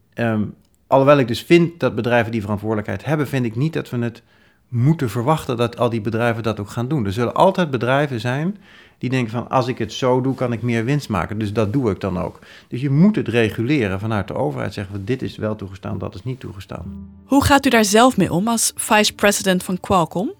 alhoewel 0.87 1.17
ik 1.17 1.27
dus 1.27 1.41
vind 1.41 1.79
dat 1.79 1.95
bedrijven 1.95 2.31
die 2.31 2.41
verantwoordelijkheid 2.41 3.05
hebben, 3.05 3.27
vind 3.27 3.45
ik 3.45 3.55
niet 3.55 3.73
dat 3.73 3.89
we 3.89 3.97
het 3.97 4.23
moeten 4.69 5.09
verwachten 5.09 5.57
dat 5.57 5.79
al 5.79 5.89
die 5.89 6.01
bedrijven 6.01 6.43
dat 6.43 6.59
ook 6.59 6.69
gaan 6.69 6.87
doen. 6.87 7.05
Er 7.05 7.13
zullen 7.13 7.33
altijd 7.33 7.71
bedrijven 7.71 8.19
zijn 8.19 8.57
die 8.97 9.09
denken 9.09 9.31
van 9.31 9.49
als 9.49 9.67
ik 9.67 9.77
het 9.77 9.93
zo 9.93 10.21
doe, 10.21 10.35
kan 10.35 10.53
ik 10.53 10.61
meer 10.61 10.85
winst 10.85 11.09
maken. 11.09 11.37
Dus 11.37 11.53
dat 11.53 11.73
doe 11.73 11.91
ik 11.91 11.99
dan 11.99 12.19
ook. 12.19 12.39
Dus 12.67 12.81
je 12.81 12.89
moet 12.89 13.15
het 13.15 13.27
reguleren 13.27 13.99
vanuit 13.99 14.27
de 14.27 14.33
overheid. 14.33 14.73
Zeggen 14.73 14.95
we 14.95 15.03
dit 15.03 15.21
is 15.21 15.37
wel 15.37 15.55
toegestaan, 15.55 15.97
dat 15.97 16.15
is 16.15 16.23
niet 16.23 16.39
toegestaan. 16.39 17.09
Hoe 17.25 17.43
gaat 17.43 17.65
u 17.65 17.69
daar 17.69 17.85
zelf 17.85 18.17
mee 18.17 18.33
om 18.33 18.47
als 18.47 18.73
vice-president 18.75 19.63
van 19.63 19.79
Qualcomm? 19.79 20.33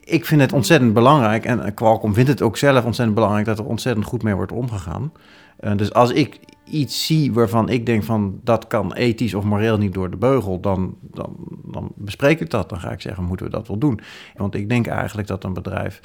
Ik 0.00 0.26
vind 0.26 0.40
het 0.40 0.52
ontzettend 0.52 0.92
belangrijk 0.92 1.44
en 1.44 1.74
Qualcomm 1.74 2.14
vindt 2.14 2.30
het 2.30 2.42
ook 2.42 2.56
zelf 2.56 2.84
ontzettend 2.84 3.14
belangrijk 3.14 3.46
dat 3.46 3.58
er 3.58 3.64
ontzettend 3.64 4.06
goed 4.06 4.22
mee 4.22 4.34
wordt 4.34 4.52
omgegaan. 4.52 5.12
Uh, 5.60 5.76
dus 5.76 5.92
als 5.92 6.10
ik 6.10 6.38
iets 6.64 7.06
zie 7.06 7.32
waarvan 7.32 7.68
ik 7.68 7.86
denk 7.86 8.02
van 8.02 8.40
dat 8.42 8.66
kan 8.66 8.92
ethisch 8.92 9.34
of 9.34 9.44
moreel 9.44 9.78
niet 9.78 9.94
door 9.94 10.10
de 10.10 10.16
beugel, 10.16 10.60
dan, 10.60 10.96
dan, 11.00 11.36
dan 11.64 11.92
bespreek 11.94 12.40
ik 12.40 12.50
dat. 12.50 12.68
Dan 12.68 12.80
ga 12.80 12.90
ik 12.90 13.00
zeggen, 13.00 13.24
moeten 13.24 13.46
we 13.46 13.52
dat 13.52 13.68
wel 13.68 13.78
doen? 13.78 14.00
Want 14.36 14.54
ik 14.54 14.68
denk 14.68 14.86
eigenlijk 14.86 15.28
dat 15.28 15.44
een 15.44 15.52
bedrijf, 15.52 16.00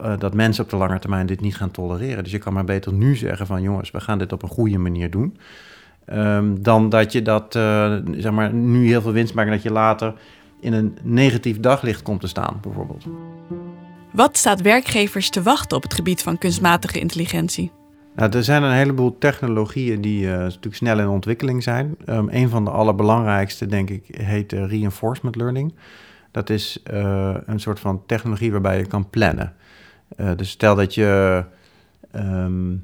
uh, 0.00 0.18
dat 0.18 0.34
mensen 0.34 0.64
op 0.64 0.70
de 0.70 0.76
lange 0.76 0.98
termijn 0.98 1.26
dit 1.26 1.40
niet 1.40 1.56
gaan 1.56 1.70
tolereren. 1.70 2.22
Dus 2.22 2.32
je 2.32 2.38
kan 2.38 2.52
maar 2.52 2.64
beter 2.64 2.92
nu 2.92 3.16
zeggen 3.16 3.46
van 3.46 3.62
jongens, 3.62 3.90
we 3.90 4.00
gaan 4.00 4.18
dit 4.18 4.32
op 4.32 4.42
een 4.42 4.48
goede 4.48 4.78
manier 4.78 5.10
doen. 5.10 5.36
Um, 6.12 6.62
dan 6.62 6.88
dat 6.88 7.12
je 7.12 7.22
dat, 7.22 7.54
uh, 7.54 7.96
zeg 8.10 8.32
maar, 8.32 8.52
nu 8.52 8.86
heel 8.86 9.00
veel 9.00 9.12
winst 9.12 9.34
maakt 9.34 9.48
en 9.48 9.54
dat 9.54 9.62
je 9.62 9.72
later 9.72 10.14
in 10.60 10.72
een 10.72 10.98
negatief 11.02 11.60
daglicht 11.60 12.02
komt 12.02 12.20
te 12.20 12.28
staan, 12.28 12.58
bijvoorbeeld. 12.62 13.04
Wat 14.12 14.36
staat 14.36 14.60
werkgevers 14.60 15.30
te 15.30 15.42
wachten 15.42 15.76
op 15.76 15.82
het 15.82 15.94
gebied 15.94 16.22
van 16.22 16.38
kunstmatige 16.38 17.00
intelligentie? 17.00 17.70
Nou, 18.18 18.30
er 18.30 18.44
zijn 18.44 18.62
een 18.62 18.72
heleboel 18.72 19.18
technologieën 19.18 20.00
die 20.00 20.24
uh, 20.24 20.30
natuurlijk 20.30 20.74
snel 20.74 20.98
in 20.98 21.08
ontwikkeling 21.08 21.62
zijn. 21.62 21.96
Um, 22.06 22.28
een 22.30 22.48
van 22.48 22.64
de 22.64 22.70
allerbelangrijkste, 22.70 23.66
denk 23.66 23.90
ik, 23.90 24.04
heet 24.06 24.52
uh, 24.52 24.68
reinforcement 24.68 25.36
learning. 25.36 25.74
Dat 26.30 26.50
is 26.50 26.82
uh, 26.92 27.34
een 27.46 27.60
soort 27.60 27.80
van 27.80 28.02
technologie 28.06 28.52
waarbij 28.52 28.78
je 28.78 28.86
kan 28.86 29.10
plannen. 29.10 29.54
dus 30.36 30.50
stel 30.50 30.74
dat 30.74 30.94
je 30.94 31.44
um, 32.16 32.82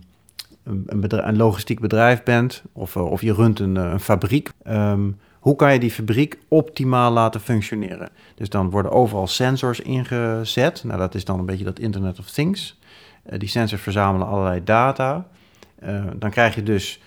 een, 0.65 1.29
een, 1.29 1.37
logistiek 1.37 1.81
bedrijf 1.81 2.23
bent 2.23 2.63
of, 2.73 2.97
of 2.97 3.21
je 3.21 3.33
runt 3.33 3.59
een, 3.59 3.77
een 3.77 4.01
fabriek. 4.01 4.51
Um, 4.69 5.19
hoe 5.39 5.57
kan 5.57 5.73
je 5.73 5.79
die 5.79 5.91
fabriek 5.91 6.39
optimaal 6.49 7.13
laten 7.13 7.41
functioneren? 7.41 8.09
Dus 8.35 8.49
dan 8.49 8.71
worden 8.71 8.93
overal 8.93 9.27
sensors 9.27 9.81
ingezet. 9.81 10.85
Nou, 10.85 10.99
dat 10.99 11.15
is 11.15 11.25
dan 11.25 11.39
een 11.39 11.47
beetje 11.47 11.65
dat 11.65 11.79
Internet 11.79 12.19
of 12.19 12.31
Things. 12.31 12.79
Uh, 13.31 13.39
die 13.39 13.49
sensors 13.49 13.83
verzamelen 13.83 14.27
allerlei 14.27 14.65
data. 14.65 15.27
Uh, 15.83 16.05
dan 16.17 16.31
krijg 16.31 16.55
je 16.55 16.63
dus 16.63 17.01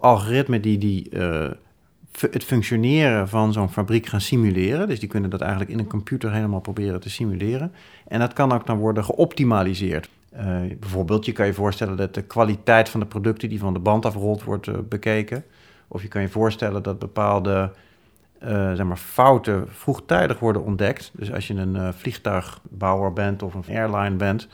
algoritmen 0.00 0.60
die, 0.62 0.78
die 0.78 1.10
uh, 1.10 1.50
het 2.30 2.44
functioneren 2.44 3.28
van 3.28 3.52
zo'n 3.52 3.70
fabriek 3.70 4.06
gaan 4.06 4.20
simuleren. 4.20 4.88
Dus 4.88 5.00
die 5.00 5.08
kunnen 5.08 5.30
dat 5.30 5.40
eigenlijk 5.40 5.70
in 5.70 5.78
een 5.78 5.86
computer 5.86 6.32
helemaal 6.32 6.60
proberen 6.60 7.00
te 7.00 7.10
simuleren. 7.10 7.72
En 8.08 8.18
dat 8.18 8.32
kan 8.32 8.52
ook 8.52 8.66
dan 8.66 8.78
worden 8.78 9.04
geoptimaliseerd. 9.04 10.08
bijvoorbeeld, 10.80 11.24
je 11.24 11.32
kan 11.32 11.46
je 11.46 11.54
voorstellen 11.54 11.96
dat 11.96 12.14
de 12.14 12.22
kwaliteit 12.22 12.88
van 12.88 13.00
de 13.00 13.06
producten 13.06 13.48
die 13.48 13.58
van 13.58 13.72
de 13.72 13.78
band 13.78 14.06
afrolt 14.06 14.42
wordt 14.42 14.88
bekeken. 14.88 15.44
Of 15.88 16.02
je 16.02 16.08
kan 16.08 16.22
je 16.22 16.28
voorstellen 16.28 16.82
dat 16.82 16.98
bepaalde 16.98 17.72
zeg 18.48 18.82
maar, 18.84 18.96
fouten 18.96 19.66
vroegtijdig 19.68 20.38
worden 20.38 20.64
ontdekt. 20.64 21.10
Dus 21.14 21.32
als 21.32 21.46
je 21.46 21.54
een 21.54 21.94
vliegtuigbouwer 21.94 23.12
bent 23.12 23.42
of 23.42 23.54
een 23.54 23.76
airline 23.76 24.16
bent, 24.16 24.48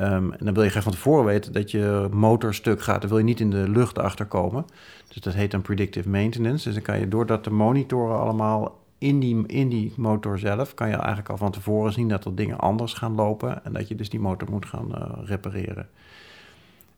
um, 0.00 0.32
en 0.32 0.44
dan 0.44 0.54
wil 0.54 0.62
je 0.62 0.70
graag 0.70 0.82
van 0.82 0.92
tevoren 0.92 1.24
weten 1.24 1.52
dat 1.52 1.70
je 1.70 2.08
motor 2.12 2.54
stuk 2.54 2.82
gaat. 2.82 3.00
Dan 3.00 3.10
wil 3.10 3.18
je 3.18 3.24
niet 3.24 3.40
in 3.40 3.50
de 3.50 3.68
lucht 3.68 3.98
achterkomen. 3.98 4.66
Dus 5.08 5.20
dat 5.20 5.34
heet 5.34 5.50
dan 5.50 5.62
predictive 5.62 6.08
maintenance. 6.08 6.64
Dus 6.64 6.74
dan 6.74 6.82
kan 6.82 6.98
je 6.98 7.08
door 7.08 7.26
dat 7.26 7.42
te 7.42 7.52
monitoren 7.52 8.18
allemaal 8.18 8.78
in 8.98 9.20
die, 9.20 9.46
in 9.46 9.68
die 9.68 9.92
motor 9.96 10.38
zelf, 10.38 10.74
kan 10.74 10.88
je 10.88 10.96
eigenlijk 10.96 11.28
al 11.28 11.36
van 11.36 11.50
tevoren 11.50 11.92
zien 11.92 12.08
dat 12.08 12.24
er 12.24 12.34
dingen 12.34 12.58
anders 12.58 12.92
gaan 12.92 13.14
lopen. 13.14 13.64
En 13.64 13.72
dat 13.72 13.88
je 13.88 13.94
dus 13.94 14.08
die 14.08 14.20
motor 14.20 14.50
moet 14.50 14.66
gaan 14.66 14.88
uh, 14.94 15.28
repareren. 15.28 15.88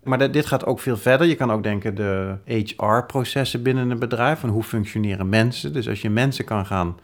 Maar 0.03 0.33
dit 0.33 0.47
gaat 0.47 0.67
ook 0.67 0.81
veel 0.81 0.97
verder. 0.97 1.27
Je 1.27 1.35
kan 1.35 1.53
ook 1.53 1.63
denken 1.63 1.95
de 1.95 2.37
HR-processen 2.45 3.63
binnen 3.63 3.91
een 3.91 3.99
bedrijf. 3.99 4.39
Van 4.39 4.49
hoe 4.49 4.63
functioneren 4.63 5.29
mensen? 5.29 5.73
Dus 5.73 5.89
als 5.89 6.03
je 6.03 6.11
mensen 6.11 6.45
kan 6.45 6.67
gaan 6.67 6.97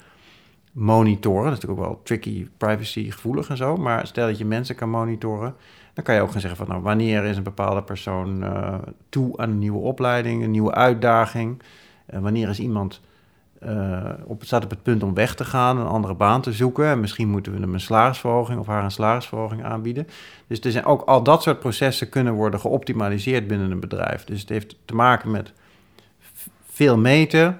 monitoren, 0.75 1.45
dat 1.45 1.53
is 1.53 1.61
natuurlijk 1.61 1.81
ook 1.81 1.95
wel 1.95 2.01
tricky, 2.05 2.49
privacy 2.57 3.11
gevoelig 3.11 3.49
en 3.49 3.57
zo. 3.57 3.77
Maar 3.77 4.07
stel 4.07 4.27
dat 4.27 4.39
je 4.39 4.45
mensen 4.45 4.75
kan 4.75 4.91
monitoren, 4.91 5.55
dan 5.93 6.05
kan 6.05 6.15
je 6.15 6.21
ook 6.21 6.31
gaan 6.31 6.41
zeggen 6.41 6.59
van 6.59 6.69
nou, 6.69 6.83
wanneer 6.83 7.25
is 7.25 7.37
een 7.37 7.43
bepaalde 7.43 7.83
persoon 7.83 8.43
uh, 8.43 8.75
toe 9.09 9.37
aan 9.37 9.51
een 9.51 9.59
nieuwe 9.59 9.79
opleiding, 9.79 10.43
een 10.43 10.51
nieuwe 10.51 10.75
uitdaging? 10.75 11.63
Uh, 12.15 12.21
wanneer 12.21 12.49
is 12.49 12.61
iemand 12.61 13.01
uh, 13.67 14.11
op, 14.25 14.45
staat 14.45 14.65
op 14.65 14.71
het 14.71 14.83
punt 14.83 15.03
om 15.03 15.15
weg 15.15 15.35
te 15.35 15.45
gaan, 15.45 15.79
een 15.79 15.87
andere 15.87 16.15
baan 16.15 16.41
te 16.41 16.53
zoeken. 16.53 16.87
En 16.87 17.01
misschien 17.01 17.29
moeten 17.29 17.53
we 17.53 17.61
hem 17.61 17.75
een 17.75 17.81
salarisverhoging 17.81 18.61
of 18.61 18.67
haar 18.67 18.85
een 18.85 18.91
salarisverhoging 18.91 19.65
aanbieden. 19.65 20.07
Dus 20.47 20.61
er 20.61 20.71
zijn 20.71 20.85
ook 20.85 21.03
al 21.03 21.23
dat 21.23 21.43
soort 21.43 21.59
processen 21.59 22.09
kunnen 22.09 22.33
worden 22.35 22.61
geoptimaliseerd 22.61 23.47
binnen 23.47 23.71
een 23.71 23.81
bedrijf. 23.81 24.25
Dus 24.25 24.41
het 24.41 24.49
heeft 24.49 24.77
te 24.85 24.95
maken 24.95 25.31
met 25.31 25.53
veel 26.65 26.99
meten 26.99 27.59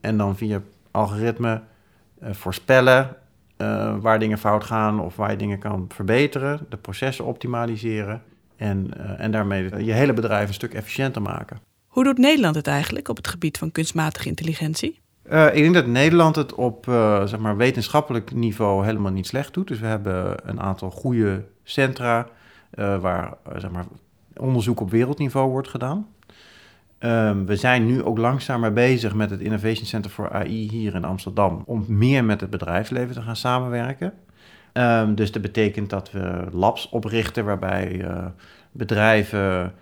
en 0.00 0.16
dan 0.16 0.36
via 0.36 0.60
algoritme 0.90 1.60
voorspellen 2.30 3.16
waar 4.00 4.18
dingen 4.18 4.38
fout 4.38 4.64
gaan 4.64 5.00
of 5.00 5.16
waar 5.16 5.30
je 5.30 5.36
dingen 5.36 5.58
kan 5.58 5.84
verbeteren, 5.88 6.66
de 6.68 6.76
processen 6.76 7.24
optimaliseren 7.24 8.22
en, 8.56 8.90
en 9.18 9.30
daarmee 9.30 9.84
je 9.84 9.92
hele 9.92 10.12
bedrijf 10.12 10.48
een 10.48 10.54
stuk 10.54 10.74
efficiënter 10.74 11.22
maken. 11.22 11.60
Hoe 11.86 12.04
doet 12.04 12.18
Nederland 12.18 12.54
het 12.54 12.66
eigenlijk 12.66 13.08
op 13.08 13.16
het 13.16 13.28
gebied 13.28 13.58
van 13.58 13.72
kunstmatige 13.72 14.28
intelligentie? 14.28 15.02
Uh, 15.30 15.46
ik 15.46 15.62
denk 15.62 15.74
dat 15.74 15.86
Nederland 15.86 16.36
het 16.36 16.54
op 16.54 16.86
uh, 16.86 17.24
zeg 17.24 17.40
maar 17.40 17.56
wetenschappelijk 17.56 18.32
niveau 18.32 18.84
helemaal 18.84 19.12
niet 19.12 19.26
slecht 19.26 19.54
doet. 19.54 19.68
Dus 19.68 19.78
we 19.78 19.86
hebben 19.86 20.34
een 20.48 20.60
aantal 20.60 20.90
goede 20.90 21.44
centra 21.62 22.26
uh, 22.74 23.00
waar 23.00 23.34
zeg 23.56 23.70
maar, 23.70 23.84
onderzoek 24.36 24.80
op 24.80 24.90
wereldniveau 24.90 25.50
wordt 25.50 25.68
gedaan. 25.68 26.06
Um, 27.04 27.46
we 27.46 27.56
zijn 27.56 27.86
nu 27.86 28.02
ook 28.02 28.18
langzamer 28.18 28.72
bezig 28.72 29.14
met 29.14 29.30
het 29.30 29.40
Innovation 29.40 29.86
Center 29.86 30.10
for 30.10 30.30
AI 30.30 30.68
hier 30.70 30.94
in 30.94 31.04
Amsterdam 31.04 31.62
om 31.66 31.84
meer 31.88 32.24
met 32.24 32.40
het 32.40 32.50
bedrijfsleven 32.50 33.14
te 33.14 33.22
gaan 33.22 33.36
samenwerken. 33.36 34.12
Um, 34.72 35.14
dus 35.14 35.32
dat 35.32 35.42
betekent 35.42 35.90
dat 35.90 36.10
we 36.10 36.46
labs 36.52 36.88
oprichten 36.88 37.44
waarbij 37.44 38.06
bedrijven 38.72 39.72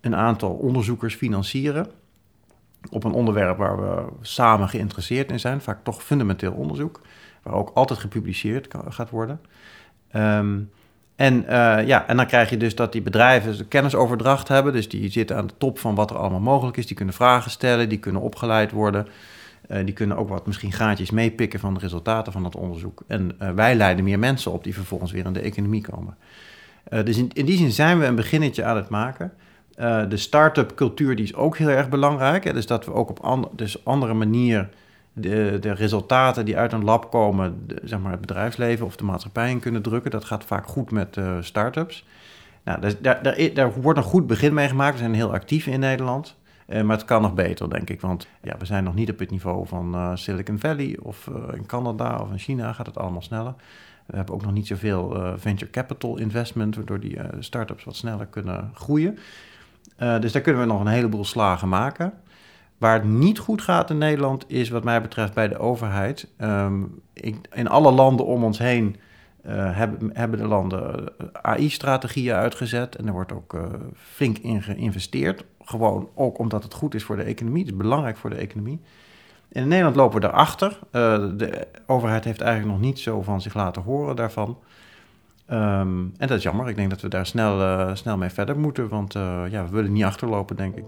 een 0.00 0.16
aantal 0.16 0.50
onderzoekers 0.50 1.14
financieren 1.14 1.86
op 2.90 3.04
een 3.04 3.12
onderwerp 3.12 3.56
waar 3.56 3.80
we 3.80 4.04
samen 4.20 4.68
geïnteresseerd 4.68 5.30
in 5.30 5.40
zijn, 5.40 5.60
vaak 5.60 5.84
toch 5.84 6.02
fundamenteel 6.02 6.52
onderzoek, 6.52 7.00
waar 7.42 7.54
ook 7.54 7.70
altijd 7.74 7.98
gepubliceerd 7.98 8.74
gaat 8.88 9.10
worden. 9.10 9.40
Um, 10.16 10.70
en, 11.16 11.42
uh, 11.42 11.86
ja, 11.86 12.06
en 12.06 12.16
dan 12.16 12.26
krijg 12.26 12.50
je 12.50 12.56
dus 12.56 12.74
dat 12.74 12.92
die 12.92 13.02
bedrijven 13.02 13.68
kennisoverdracht 13.68 14.48
hebben, 14.48 14.72
dus 14.72 14.88
die 14.88 15.10
zitten 15.10 15.36
aan 15.36 15.46
de 15.46 15.54
top 15.58 15.78
van 15.78 15.94
wat 15.94 16.10
er 16.10 16.16
allemaal 16.16 16.40
mogelijk 16.40 16.76
is, 16.76 16.86
die 16.86 16.96
kunnen 16.96 17.14
vragen 17.14 17.50
stellen, 17.50 17.88
die 17.88 17.98
kunnen 17.98 18.22
opgeleid 18.22 18.70
worden. 18.70 19.06
Uh, 19.70 19.84
die 19.84 19.94
kunnen 19.94 20.16
ook 20.16 20.28
wat 20.28 20.46
misschien 20.46 20.72
gaatjes 20.72 21.10
meepikken 21.10 21.60
van 21.60 21.74
de 21.74 21.80
resultaten 21.80 22.32
van 22.32 22.42
dat 22.42 22.56
onderzoek. 22.56 23.02
En 23.06 23.36
uh, 23.42 23.50
wij 23.50 23.74
leiden 23.74 24.04
meer 24.04 24.18
mensen 24.18 24.52
op 24.52 24.64
die 24.64 24.74
vervolgens 24.74 25.12
weer 25.12 25.24
in 25.24 25.32
de 25.32 25.40
economie 25.40 25.82
komen. 25.82 26.16
dus 27.04 27.16
in, 27.16 27.30
in 27.32 27.44
die 27.44 27.56
zin 27.56 27.70
zijn 27.70 27.98
we 27.98 28.04
een 28.04 28.14
beginnetje 28.14 28.64
aan 28.64 28.76
het 28.76 28.88
maken. 28.88 29.32
De 30.08 30.16
start-up 30.16 30.74
cultuur 30.74 31.16
die 31.16 31.24
is 31.24 31.34
ook 31.34 31.56
heel 31.56 31.68
erg 31.68 31.88
belangrijk. 31.88 32.44
Hè? 32.44 32.52
Dus 32.52 32.66
dat 32.66 32.84
we 32.84 32.92
ook 32.92 33.10
op 33.10 33.20
and 33.20 33.46
dus 33.52 33.84
andere 33.84 34.14
manier 34.14 34.68
de, 35.14 35.56
de 35.60 35.72
resultaten 35.72 36.44
die 36.44 36.56
uit 36.56 36.72
een 36.72 36.84
lab 36.84 37.10
komen, 37.10 37.66
zeg 37.82 37.98
maar 37.98 38.10
het 38.10 38.20
bedrijfsleven 38.20 38.86
of 38.86 38.96
de 38.96 39.04
maatschappij 39.04 39.50
in 39.50 39.60
kunnen 39.60 39.82
drukken. 39.82 40.10
Dat 40.10 40.24
gaat 40.24 40.44
vaak 40.44 40.66
goed 40.66 40.90
met 40.90 41.16
uh, 41.16 41.36
start-ups. 41.40 42.06
Nou, 42.64 42.94
daar, 43.00 43.50
daar, 43.54 43.80
wordt 43.80 43.98
een 43.98 44.04
goed 44.04 44.26
begin 44.26 44.54
mee 44.54 44.68
gemaakt. 44.68 44.92
We 44.92 44.98
zijn 44.98 45.14
heel 45.14 45.32
actief 45.32 45.66
in 45.66 45.80
Nederland. 45.80 46.36
Uh, 46.68 46.82
maar 46.82 46.96
het 46.96 47.06
kan 47.06 47.22
nog 47.22 47.34
beter, 47.34 47.70
denk 47.70 47.90
ik. 47.90 48.00
Want 48.00 48.26
ja, 48.42 48.56
we 48.58 48.64
zijn 48.64 48.84
nog 48.84 48.94
niet 48.94 49.10
op 49.10 49.18
het 49.18 49.30
niveau 49.30 49.66
van 49.66 49.94
uh, 49.94 50.10
Silicon 50.14 50.58
Valley 50.58 50.98
of 51.02 51.30
in 51.52 51.66
Canada 51.66 52.18
of 52.18 52.30
in 52.30 52.38
China 52.38 52.72
gaat 52.72 52.86
het 52.86 52.98
allemaal 52.98 53.22
sneller. 53.22 53.54
We 54.06 54.16
hebben 54.16 54.34
ook 54.34 54.42
nog 54.42 54.52
niet 54.52 54.66
zoveel 54.66 55.34
venture 55.36 55.70
capital 55.70 56.18
investment, 56.18 56.76
waardoor 56.76 57.00
die 57.00 57.18
start-ups 57.38 57.84
wat 57.84 57.96
sneller 57.96 58.26
kunnen 58.26 58.70
groeien. 58.74 59.18
Dus 60.20 60.32
daar 60.32 60.42
kunnen 60.42 60.62
we 60.62 60.68
nog 60.68 60.80
een 60.80 60.86
heleboel 60.86 61.24
slagen 61.24 61.68
maken. 61.68 62.12
Waar 62.84 62.94
het 62.94 63.04
niet 63.04 63.38
goed 63.38 63.62
gaat 63.62 63.90
in 63.90 63.98
Nederland 63.98 64.44
is 64.50 64.68
wat 64.68 64.84
mij 64.84 65.02
betreft 65.02 65.34
bij 65.34 65.48
de 65.48 65.58
overheid. 65.58 66.28
Um, 66.38 67.00
ik, 67.12 67.36
in 67.52 67.68
alle 67.68 67.90
landen 67.90 68.26
om 68.26 68.44
ons 68.44 68.58
heen 68.58 68.96
uh, 69.46 69.76
hebben, 69.76 70.10
hebben 70.12 70.38
de 70.38 70.46
landen 70.46 71.12
AI-strategieën 71.32 72.34
uitgezet. 72.34 72.96
En 72.96 73.06
er 73.06 73.12
wordt 73.12 73.32
ook 73.32 73.52
uh, 73.52 73.62
flink 73.96 74.38
in 74.38 74.62
geïnvesteerd. 74.62 75.44
Gewoon 75.60 76.08
ook 76.14 76.38
omdat 76.38 76.62
het 76.62 76.74
goed 76.74 76.94
is 76.94 77.04
voor 77.04 77.16
de 77.16 77.22
economie. 77.22 77.62
Het 77.62 77.72
is 77.72 77.78
belangrijk 77.78 78.16
voor 78.16 78.30
de 78.30 78.36
economie. 78.36 78.80
in 79.48 79.68
Nederland 79.68 79.96
lopen 79.96 80.20
we 80.20 80.26
daarachter. 80.26 80.78
de 81.36 81.66
overheid 81.86 82.24
heeft 82.24 82.40
eigenlijk 82.40 82.72
nog 82.72 82.86
niet 82.86 82.98
zo 82.98 83.22
van 83.22 83.40
zich 83.40 83.54
laten 83.54 83.82
horen 83.82 84.16
daarvan. 84.16 84.58
Um, 85.50 86.12
en 86.18 86.26
dat 86.28 86.36
is 86.36 86.42
jammer. 86.42 86.68
Ik 86.68 86.76
denk 86.76 86.90
dat 86.90 87.00
we 87.00 87.08
daar 87.08 87.26
snel, 87.26 87.60
uh, 87.60 87.94
snel 87.94 88.16
mee 88.16 88.30
verder 88.30 88.58
moeten. 88.58 88.88
Want 88.88 89.14
uh, 89.14 89.42
ja, 89.50 89.64
we 89.64 89.70
willen 89.70 89.92
niet 89.92 90.04
achterlopen, 90.04 90.56
denk 90.56 90.76
ik. 90.76 90.84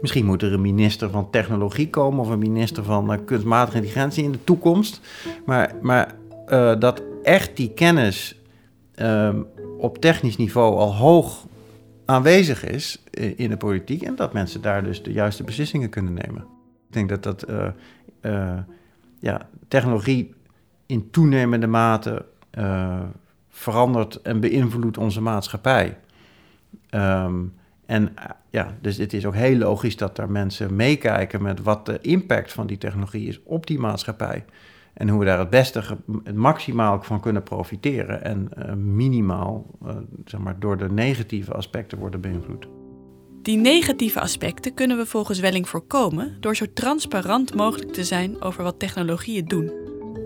Misschien 0.00 0.26
moet 0.26 0.42
er 0.42 0.52
een 0.52 0.60
minister 0.60 1.10
van 1.10 1.30
technologie 1.30 1.90
komen 1.90 2.20
of 2.20 2.28
een 2.28 2.38
minister 2.38 2.84
van 2.84 3.12
uh, 3.12 3.18
kunstmatige 3.24 3.76
intelligentie 3.76 4.24
in 4.24 4.32
de 4.32 4.44
toekomst. 4.44 5.00
Maar, 5.46 5.74
maar 5.82 6.14
dat 6.78 7.02
echt 7.22 7.56
die 7.56 7.72
kennis 7.72 8.40
um, 8.96 9.46
op 9.78 9.98
technisch 9.98 10.36
niveau 10.36 10.76
al 10.76 10.94
hoog 10.94 11.46
aanwezig 12.04 12.64
is 12.64 13.02
in 13.36 13.50
de 13.50 13.56
politiek. 13.56 14.02
En 14.02 14.14
dat 14.14 14.32
mensen 14.32 14.62
daar 14.62 14.84
dus 14.84 15.02
de 15.02 15.12
juiste 15.12 15.44
beslissingen 15.44 15.90
kunnen 15.90 16.12
nemen. 16.12 16.46
Ik 16.88 16.92
denk 16.92 17.08
dat 17.08 17.22
dat 17.22 17.46
ja, 19.18 19.48
technologie 19.68 20.34
in 20.86 21.10
toenemende 21.10 21.66
mate 21.66 22.24
verandert 23.48 24.22
en 24.22 24.40
beïnvloedt 24.40 24.98
onze 24.98 25.20
maatschappij. 25.20 25.98
Um, 26.90 27.54
en 27.86 28.02
uh, 28.02 28.24
ja, 28.50 28.76
dus 28.80 28.96
het 28.96 29.12
is 29.12 29.26
ook 29.26 29.34
heel 29.34 29.56
logisch 29.56 29.96
dat 29.96 30.18
er 30.18 30.30
mensen 30.30 30.76
meekijken 30.76 31.42
met 31.42 31.62
wat 31.62 31.86
de 31.86 31.98
impact 32.00 32.52
van 32.52 32.66
die 32.66 32.78
technologie 32.78 33.28
is 33.28 33.40
op 33.42 33.66
die 33.66 33.78
maatschappij. 33.78 34.44
En 34.94 35.08
hoe 35.08 35.18
we 35.18 35.24
daar 35.24 35.38
het 35.38 35.50
beste, 35.50 35.82
het 36.24 36.34
maximaal 36.34 37.02
van 37.02 37.20
kunnen 37.20 37.42
profiteren. 37.42 38.24
En 38.24 38.48
uh, 38.58 38.72
minimaal, 38.72 39.66
zeg 40.24 40.40
maar, 40.40 40.58
door 40.58 40.76
de 40.76 40.90
negatieve 40.90 41.54
aspecten 41.54 41.98
worden 41.98 42.20
beïnvloed. 42.20 42.66
Die 43.42 43.56
negatieve 43.56 44.20
aspecten 44.20 44.74
kunnen 44.74 44.96
we 44.96 45.06
volgens 45.06 45.40
Welling 45.40 45.68
voorkomen 45.68 46.36
door 46.40 46.56
zo 46.56 46.64
transparant 46.74 47.54
mogelijk 47.54 47.92
te 47.92 48.04
zijn 48.04 48.42
over 48.42 48.62
wat 48.62 48.78
technologieën 48.78 49.44
doen. 49.44 49.72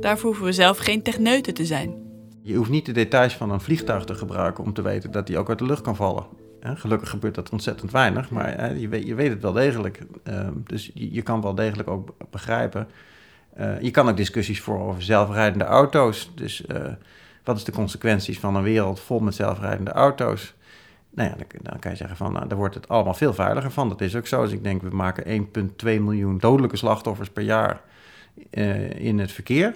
Daarvoor 0.01 0.29
hoeven 0.29 0.47
we 0.47 0.53
zelf 0.53 0.79
geen 0.79 1.03
techneuten 1.03 1.55
te 1.55 1.67
zijn. 1.67 1.95
Je 2.43 2.55
hoeft 2.55 2.71
niet 2.71 2.87
de 2.87 2.93
details 2.93 3.37
van 3.37 3.51
een 3.51 3.61
vliegtuig 3.61 4.05
te 4.05 4.15
gebruiken 4.15 4.65
om 4.65 4.73
te 4.73 4.83
weten 4.83 5.11
dat 5.11 5.27
die 5.27 5.39
ook 5.39 5.49
uit 5.49 5.59
de 5.59 5.67
lucht 5.67 5.83
kan 5.83 5.97
vallen. 5.97 6.40
Gelukkig 6.63 7.11
gebeurt 7.11 7.35
dat 7.35 7.51
ontzettend 7.51 7.91
weinig, 7.91 8.31
maar 8.31 8.77
je 8.77 8.89
weet, 8.89 9.07
je 9.07 9.15
weet 9.15 9.31
het 9.31 9.43
wel 9.43 9.53
degelijk. 9.53 10.01
Ehm, 10.23 10.53
dus 10.67 10.91
je 10.95 11.23
kan 11.23 11.41
wel 11.41 11.55
degelijk 11.55 11.89
ook 11.89 12.15
begrijpen. 12.31 12.89
Eh, 13.55 13.81
je 13.81 13.91
kan 13.91 14.09
ook 14.09 14.17
discussies 14.17 14.61
voeren 14.61 14.87
over 14.87 15.03
zelfrijdende 15.03 15.65
auto's. 15.65 16.31
Dus 16.35 16.65
uh, 16.67 16.77
wat 17.45 17.57
is 17.57 17.65
de 17.65 17.73
consequenties 17.73 18.39
van 18.39 18.55
een 18.55 18.63
wereld 18.63 19.01
vol 19.01 19.21
met 19.21 19.35
zelfrijdende 19.35 19.91
auto's? 19.91 20.55
Nou 21.11 21.29
ja, 21.29 21.37
dan, 21.63 21.79
kan 21.79 21.91
je 21.91 21.97
zeggen 21.97 22.17
van, 22.17 22.33
nou, 22.33 22.49
daar 22.49 22.59
wordt 22.59 22.75
het 22.75 22.89
allemaal 22.89 23.15
veel 23.15 23.35
veiliger 23.35 23.71
van. 23.71 23.89
Dat 23.89 24.01
is 24.01 24.17
ook 24.17 24.27
zo. 24.27 24.43
Dus 24.43 24.53
ik 24.53 24.65
denk, 24.65 24.83
we 24.83 24.91
maken 24.91 25.49
1,2 25.85 25.85
miljoen 25.85 26.39
dodelijke 26.39 26.77
slachtoffers 26.77 27.31
per 27.31 27.43
jaar 27.43 27.81
uh, 28.51 28.91
in 28.91 29.19
het 29.19 29.33
verkeer. 29.33 29.75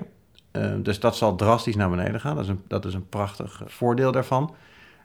Ehm, 0.51 0.83
dus 0.83 1.01
dat 1.01 1.17
zal 1.17 1.37
drastisch 1.37 1.77
naar 1.77 1.91
beneden 1.91 2.21
gaan. 2.21 2.37
Dat 2.37 2.45
is, 2.45 2.55
dat 2.69 2.85
is 2.85 2.95
een 2.95 3.09
prachtig 3.09 3.63
voordeel 3.67 4.13
daarvan. 4.13 4.55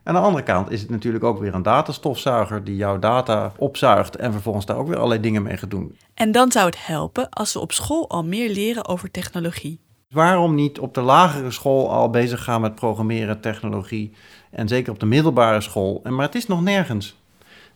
Aan 0.09 0.15
de 0.15 0.21
andere 0.21 0.43
kant 0.43 0.71
is 0.71 0.81
het 0.81 0.89
natuurlijk 0.89 1.23
ook 1.23 1.39
weer 1.39 1.53
een 1.53 1.61
datastofzuiger 1.61 2.63
die 2.63 2.75
jouw 2.75 2.99
data 2.99 3.51
opzuigt 3.57 4.15
en 4.15 4.31
vervolgens 4.31 4.65
daar 4.65 4.77
ook 4.77 4.87
weer 4.87 4.95
allerlei 4.95 5.21
dingen 5.21 5.43
mee 5.43 5.57
gaat 5.57 5.69
doen. 5.69 5.97
En 6.13 6.31
dan 6.31 6.51
zou 6.51 6.65
het 6.65 6.85
helpen 6.85 7.29
als 7.29 7.53
we 7.53 7.59
op 7.59 7.71
school 7.71 8.09
al 8.09 8.23
meer 8.23 8.49
leren 8.49 8.87
over 8.87 9.11
technologie. 9.11 9.79
Waarom 10.07 10.55
niet 10.55 10.79
op 10.79 10.93
de 10.93 11.01
lagere 11.01 11.51
school 11.51 11.91
al 11.91 12.09
bezig 12.09 12.43
gaan 12.43 12.61
met 12.61 12.75
programmeren, 12.75 13.41
technologie 13.41 14.13
en 14.51 14.67
zeker 14.67 14.93
op 14.93 14.99
de 14.99 15.05
middelbare 15.05 15.61
school? 15.61 15.99
En, 16.03 16.15
maar 16.15 16.25
het 16.25 16.35
is 16.35 16.47
nog 16.47 16.61
nergens. 16.61 17.17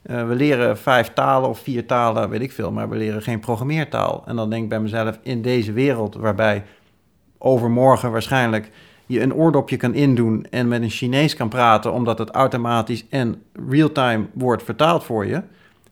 Uh, 0.06 0.28
we 0.28 0.36
leren 0.36 0.78
vijf 0.78 1.14
talen 1.14 1.50
of 1.50 1.60
vier 1.60 1.88
talen, 1.88 2.30
weet 2.30 2.42
ik 2.42 2.52
veel, 2.52 2.72
maar 2.72 2.90
we 2.90 2.96
leren 2.96 3.22
geen 3.22 3.40
programmeertaal. 3.40 4.24
En 4.26 4.36
dan 4.36 4.50
denk 4.50 4.64
ik 4.64 4.70
bij 4.70 4.80
mezelf, 4.80 5.20
in 5.24 5.42
deze 5.42 5.72
wereld 5.72 6.16
waarbij 6.16 6.64
overmorgen 7.38 8.12
waarschijnlijk 8.12 8.72
je 9.06 9.22
een 9.22 9.34
oordopje 9.34 9.78
kan 9.78 9.94
indoen 9.94 10.46
en 10.50 10.68
met 10.68 10.82
een 10.82 10.90
Chinees 10.90 11.36
kan 11.36 11.50
praten, 11.50 11.94
omdat 11.94 12.18
het 12.18 12.30
automatisch 12.30 13.06
en 13.10 13.42
real-time 13.70 14.26
wordt 14.34 14.64
vertaald 14.64 15.04
voor 15.04 15.26
je, 15.26 15.42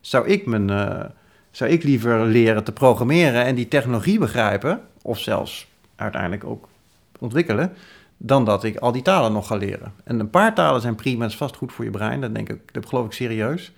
zou 0.00 0.26
ik, 0.26 0.46
mijn, 0.46 0.70
uh, 0.70 1.04
zou 1.50 1.70
ik 1.70 1.82
liever 1.82 2.24
leren 2.24 2.64
te 2.64 2.72
programmeren 2.72 3.44
en 3.44 3.54
die 3.54 3.68
technologie 3.68 4.18
begrijpen, 4.18 4.80
of 5.02 5.18
zelfs 5.18 5.70
uiteindelijk 5.96 6.44
ook 6.44 6.68
ontwikkelen, 7.18 7.72
dan 8.16 8.44
dat 8.44 8.64
ik 8.64 8.76
al 8.76 8.92
die 8.92 9.02
talen 9.02 9.32
nog 9.32 9.46
ga 9.46 9.56
leren. 9.56 9.92
En 10.04 10.20
een 10.20 10.30
paar 10.30 10.54
talen 10.54 10.80
zijn 10.80 10.94
prima, 10.94 11.20
dat 11.20 11.30
is 11.30 11.36
vast 11.36 11.56
goed 11.56 11.72
voor 11.72 11.84
je 11.84 11.90
brein, 11.90 12.20
dat 12.20 12.34
denk 12.34 12.48
ik, 12.48 12.72
dat 12.72 12.86
geloof 12.86 13.06
ik 13.06 13.12
serieus. 13.12 13.72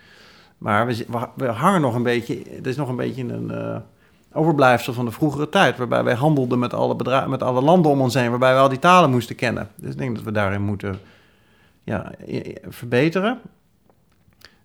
Maar 0.58 0.86
we, 0.86 1.06
we 1.34 1.46
hangen 1.46 1.80
nog 1.80 1.94
een 1.94 2.02
beetje, 2.02 2.42
het 2.50 2.66
is 2.66 2.76
nog 2.76 2.88
een 2.88 2.96
beetje 2.96 3.22
een. 3.22 3.50
Uh, 3.50 3.76
overblijfsel 4.34 4.92
van 4.92 5.04
de 5.04 5.10
vroegere 5.10 5.48
tijd. 5.48 5.76
Waarbij 5.76 6.04
wij 6.04 6.14
handelden 6.14 6.58
met 6.58 6.74
alle, 6.74 7.26
met 7.28 7.42
alle 7.42 7.62
landen 7.62 7.90
om 7.90 8.00
ons 8.00 8.14
heen. 8.14 8.30
Waarbij 8.30 8.54
we 8.54 8.60
al 8.60 8.68
die 8.68 8.78
talen 8.78 9.10
moesten 9.10 9.36
kennen. 9.36 9.68
Dus 9.76 9.90
ik 9.90 9.98
denk 9.98 10.14
dat 10.14 10.24
we 10.24 10.32
daarin 10.32 10.62
moeten 10.62 10.98
ja, 11.84 12.12
verbeteren. 12.68 13.38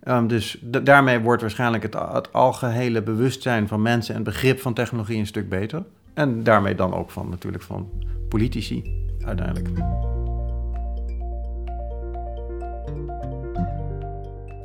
Um, 0.08 0.28
dus 0.28 0.58
daarmee 0.62 1.20
wordt 1.20 1.42
waarschijnlijk 1.42 1.84
het, 1.84 1.94
het 2.12 2.34
algehele 2.34 3.02
bewustzijn 3.02 3.68
van 3.68 3.82
mensen 3.82 4.16
en 4.16 4.24
begrip 4.24 4.60
van 4.60 4.74
technologie 4.74 5.18
een 5.18 5.28
stuk 5.28 5.50
beter. 5.50 5.84
En 6.14 6.44
daarmee 6.44 6.76
dan 6.76 6.94
ook 6.94 7.12
van 7.12 7.30
natuurlijk 7.30 7.64
van 7.64 7.90
politici 8.30 8.84
uiteindelijk. 9.26 9.70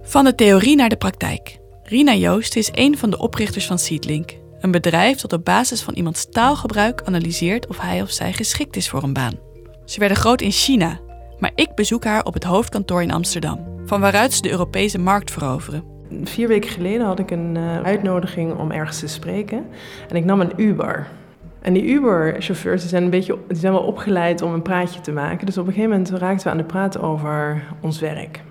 Van 0.03 0.25
de 0.25 0.35
theorie 0.35 0.77
naar 0.77 0.89
de 0.89 0.97
praktijk. 0.97 1.59
Rina 1.83 2.15
Joost 2.15 2.57
is 2.57 2.71
een 2.73 2.99
van 2.99 3.11
de 3.11 3.19
oprichters 3.19 3.67
van 3.67 3.79
Seedlink 3.79 4.43
Een 4.65 4.71
bedrijf 4.71 5.21
dat 5.21 5.33
op 5.33 5.45
basis 5.45 5.83
van 5.83 5.95
iemands 5.95 6.29
taalgebruik 6.31 7.03
analyseert 7.05 7.67
of 7.67 7.81
hij 7.81 8.03
of 8.03 8.11
zij 8.11 8.33
geschikt 8.33 8.77
is 8.77 8.89
voor 8.89 9.03
een 9.03 9.13
baan. 9.13 9.35
Ze 9.85 9.99
werden 9.99 10.17
groot 10.17 10.41
in 10.41 10.51
China, 10.51 11.01
maar 11.39 11.53
ik 11.55 11.75
bezoek 11.75 12.05
haar 12.05 12.25
op 12.25 12.35
het 12.35 12.45
hoofdkantoor 12.45 13.03
in 13.03 13.11
Amsterdam, 13.11 13.59
van 13.85 14.01
waaruit 14.01 14.33
ze 14.33 14.43
de 14.43 14.51
Europese 14.51 14.99
markt 14.99 15.31
veroveren. 15.31 15.85
Vier 16.23 16.49
weken 16.49 16.71
geleden 16.71 17.07
had 17.07 17.19
ik 17.19 17.31
een 17.31 17.55
uh, 17.57 17.83
uitnodiging 17.83 18.59
om 18.59 18.71
ergens 18.71 18.99
te 18.99 19.07
spreken 19.07 19.67
en 20.09 20.17
ik 20.17 20.25
nam 20.25 20.41
een 20.41 20.53
Uber. 20.57 21.07
En 21.61 21.73
die 21.73 21.85
Uber-chauffeurs 21.85 22.89
zijn, 22.89 23.03
een 23.03 23.11
beetje, 23.11 23.39
die 23.49 23.57
zijn 23.57 23.73
wel 23.73 23.83
opgeleid 23.83 24.43
om 24.43 24.53
een 24.53 24.63
praatje 24.63 25.01
te 25.01 25.13
maken. 25.13 25.47
Dus 25.47 25.59
op 25.59 25.67
een 25.67 25.73
gegeven 25.73 25.91
moment 25.91 26.11
raakten 26.11 26.45
we 26.45 26.51
aan 26.51 26.59
de 26.59 26.65
praat 26.65 26.99
over 26.99 27.63
ons 27.81 28.01
werk. 28.01 28.43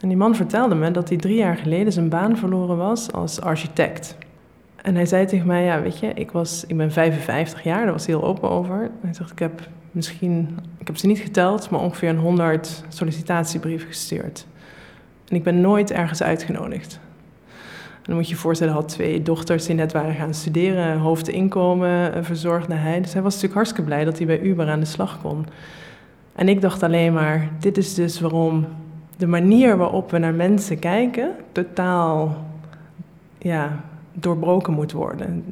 En 0.00 0.08
die 0.08 0.16
man 0.16 0.34
vertelde 0.34 0.74
me 0.74 0.90
dat 0.90 1.08
hij 1.08 1.18
drie 1.18 1.36
jaar 1.36 1.56
geleden 1.56 1.92
zijn 1.92 2.08
baan 2.08 2.36
verloren 2.36 2.76
was 2.76 3.12
als 3.12 3.40
architect. 3.40 4.16
En 4.82 4.94
hij 4.94 5.06
zei 5.06 5.26
tegen 5.26 5.46
mij, 5.46 5.64
ja, 5.64 5.82
weet 5.82 5.98
je, 5.98 6.12
ik, 6.14 6.30
was, 6.30 6.64
ik 6.66 6.76
ben 6.76 6.92
55 6.92 7.62
jaar, 7.62 7.82
daar 7.82 7.92
was 7.92 8.06
hij 8.06 8.14
heel 8.14 8.24
open 8.24 8.50
over. 8.50 8.90
Hij 9.00 9.14
zegt, 9.14 9.30
ik 9.30 9.38
heb 9.38 9.68
misschien, 9.90 10.58
ik 10.78 10.86
heb 10.86 10.96
ze 10.96 11.06
niet 11.06 11.18
geteld, 11.18 11.70
maar 11.70 11.80
ongeveer 11.80 12.08
een 12.08 12.18
100 12.18 12.84
sollicitatiebrieven 12.88 13.88
gestuurd. 13.88 14.46
En 15.28 15.36
ik 15.36 15.42
ben 15.42 15.60
nooit 15.60 15.90
ergens 15.90 16.22
uitgenodigd. 16.22 17.00
En 18.08 18.14
dan 18.14 18.14
moet 18.14 18.28
je 18.28 18.34
je 18.34 18.40
voorstellen, 18.40 18.72
hij 18.72 18.82
had 18.82 18.92
twee 18.92 19.22
dochters 19.22 19.66
die 19.66 19.74
net 19.74 19.92
waren 19.92 20.14
gaan 20.14 20.34
studeren, 20.34 20.98
hoofdinkomen 20.98 22.14
eh, 22.14 22.22
verzorgde 22.22 22.74
hij. 22.74 23.00
Dus 23.00 23.12
hij 23.12 23.22
was 23.22 23.32
natuurlijk 23.32 23.54
hartstikke 23.54 23.88
blij 23.88 24.04
dat 24.04 24.18
hij 24.18 24.26
bij 24.26 24.40
Uber 24.40 24.68
aan 24.68 24.80
de 24.80 24.86
slag 24.86 25.20
kon. 25.20 25.46
En 26.34 26.48
ik 26.48 26.60
dacht 26.60 26.82
alleen 26.82 27.12
maar, 27.12 27.48
dit 27.60 27.76
is 27.76 27.94
dus 27.94 28.20
waarom 28.20 28.66
de 29.16 29.26
manier 29.26 29.76
waarop 29.76 30.10
we 30.10 30.18
naar 30.18 30.34
mensen 30.34 30.78
kijken 30.78 31.30
totaal 31.52 32.44
ja, 33.38 33.84
doorbroken 34.20 34.72
moet 34.72 34.92
worden. 34.92 35.44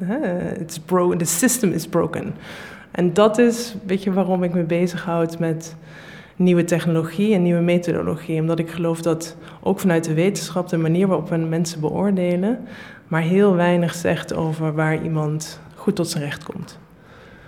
It's 0.59 0.79
broken, 0.79 1.17
the 1.17 1.25
system 1.25 1.71
is 1.71 1.87
broken. 1.87 2.35
En 2.91 3.13
dat 3.13 3.37
is 3.37 3.75
weet 3.85 4.03
je, 4.03 4.13
waarom 4.13 4.43
ik 4.43 4.53
me 4.53 4.63
bezighoud 4.63 5.39
met 5.39 5.75
nieuwe 6.35 6.63
technologie 6.63 7.33
en 7.33 7.41
nieuwe 7.41 7.61
methodologie. 7.61 8.41
Omdat 8.41 8.59
ik 8.59 8.69
geloof 8.69 9.01
dat 9.01 9.35
ook 9.63 9.79
vanuit 9.79 10.03
de 10.03 10.13
wetenschap 10.13 10.69
de 10.69 10.77
manier 10.77 11.07
waarop 11.07 11.29
we 11.29 11.37
mensen 11.37 11.79
beoordelen, 11.79 12.59
maar 13.07 13.21
heel 13.21 13.55
weinig 13.55 13.93
zegt 13.93 14.33
over 14.33 14.73
waar 14.73 15.03
iemand 15.03 15.59
goed 15.75 15.95
tot 15.95 16.09
zijn 16.09 16.23
recht 16.23 16.43
komt. 16.43 16.79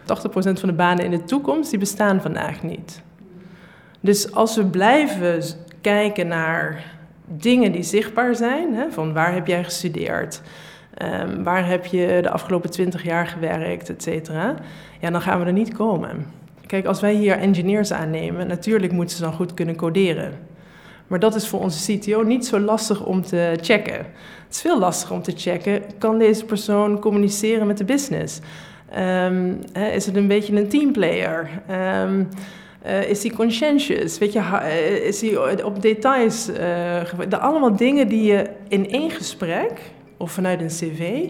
80% 0.01 0.05
van 0.33 0.69
de 0.69 0.73
banen 0.73 1.05
in 1.05 1.11
de 1.11 1.23
toekomst 1.23 1.69
die 1.69 1.79
bestaan 1.79 2.21
vandaag 2.21 2.63
niet. 2.63 3.01
Dus 3.99 4.31
als 4.31 4.55
we 4.55 4.65
blijven 4.65 5.41
kijken 5.81 6.27
naar 6.27 6.83
dingen 7.25 7.71
die 7.71 7.83
zichtbaar 7.83 8.35
zijn, 8.35 8.73
hè, 8.73 8.91
van 8.91 9.13
waar 9.13 9.33
heb 9.33 9.47
jij 9.47 9.63
gestudeerd, 9.63 10.41
um, 11.01 11.43
waar 11.43 11.67
heb 11.67 11.85
je 11.85 12.19
de 12.21 12.29
afgelopen 12.29 12.69
20 12.69 13.03
jaar 13.03 13.27
gewerkt, 13.27 13.89
et 13.89 14.03
cetera, 14.03 14.55
ja, 14.99 15.09
dan 15.09 15.21
gaan 15.21 15.39
we 15.39 15.45
er 15.45 15.53
niet 15.53 15.73
komen. 15.73 16.25
Kijk, 16.65 16.85
als 16.85 17.01
wij 17.01 17.13
hier 17.13 17.37
engineers 17.37 17.91
aannemen, 17.91 18.47
natuurlijk 18.47 18.91
moeten 18.91 19.15
ze 19.15 19.21
dan 19.21 19.33
goed 19.33 19.53
kunnen 19.53 19.75
coderen. 19.75 20.33
Maar 21.07 21.19
dat 21.19 21.35
is 21.35 21.47
voor 21.47 21.59
onze 21.59 21.97
CTO 21.97 22.23
niet 22.23 22.45
zo 22.45 22.59
lastig 22.59 23.05
om 23.05 23.21
te 23.21 23.57
checken. 23.61 23.97
Het 23.97 24.55
is 24.55 24.61
veel 24.61 24.79
lastiger 24.79 25.15
om 25.15 25.21
te 25.21 25.33
checken, 25.35 25.81
kan 25.97 26.17
deze 26.17 26.45
persoon 26.45 26.99
communiceren 26.99 27.67
met 27.67 27.77
de 27.77 27.83
business? 27.83 28.39
Um, 28.97 29.59
is 29.93 30.05
het 30.05 30.15
een 30.15 30.27
beetje 30.27 30.55
een 30.55 30.69
teamplayer? 30.69 31.49
Um, 32.03 32.29
uh, 32.85 33.09
is 33.09 33.23
hij 33.23 33.31
conscientious? 33.31 34.17
Weet 34.17 34.33
je, 34.33 34.39
uh, 34.39 35.05
is 35.05 35.21
hij 35.21 35.63
op 35.63 35.81
details? 35.81 36.49
Uh, 36.49 37.39
allemaal 37.39 37.75
dingen 37.75 38.07
die 38.07 38.23
je 38.23 38.49
in 38.67 38.89
één 38.89 39.11
gesprek 39.11 39.81
of 40.19 40.31
vanuit 40.31 40.61
een 40.61 40.67
cv 40.67 41.29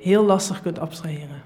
heel 0.00 0.24
lastig 0.24 0.62
kunt 0.62 0.78
abstraheren. 0.78 1.42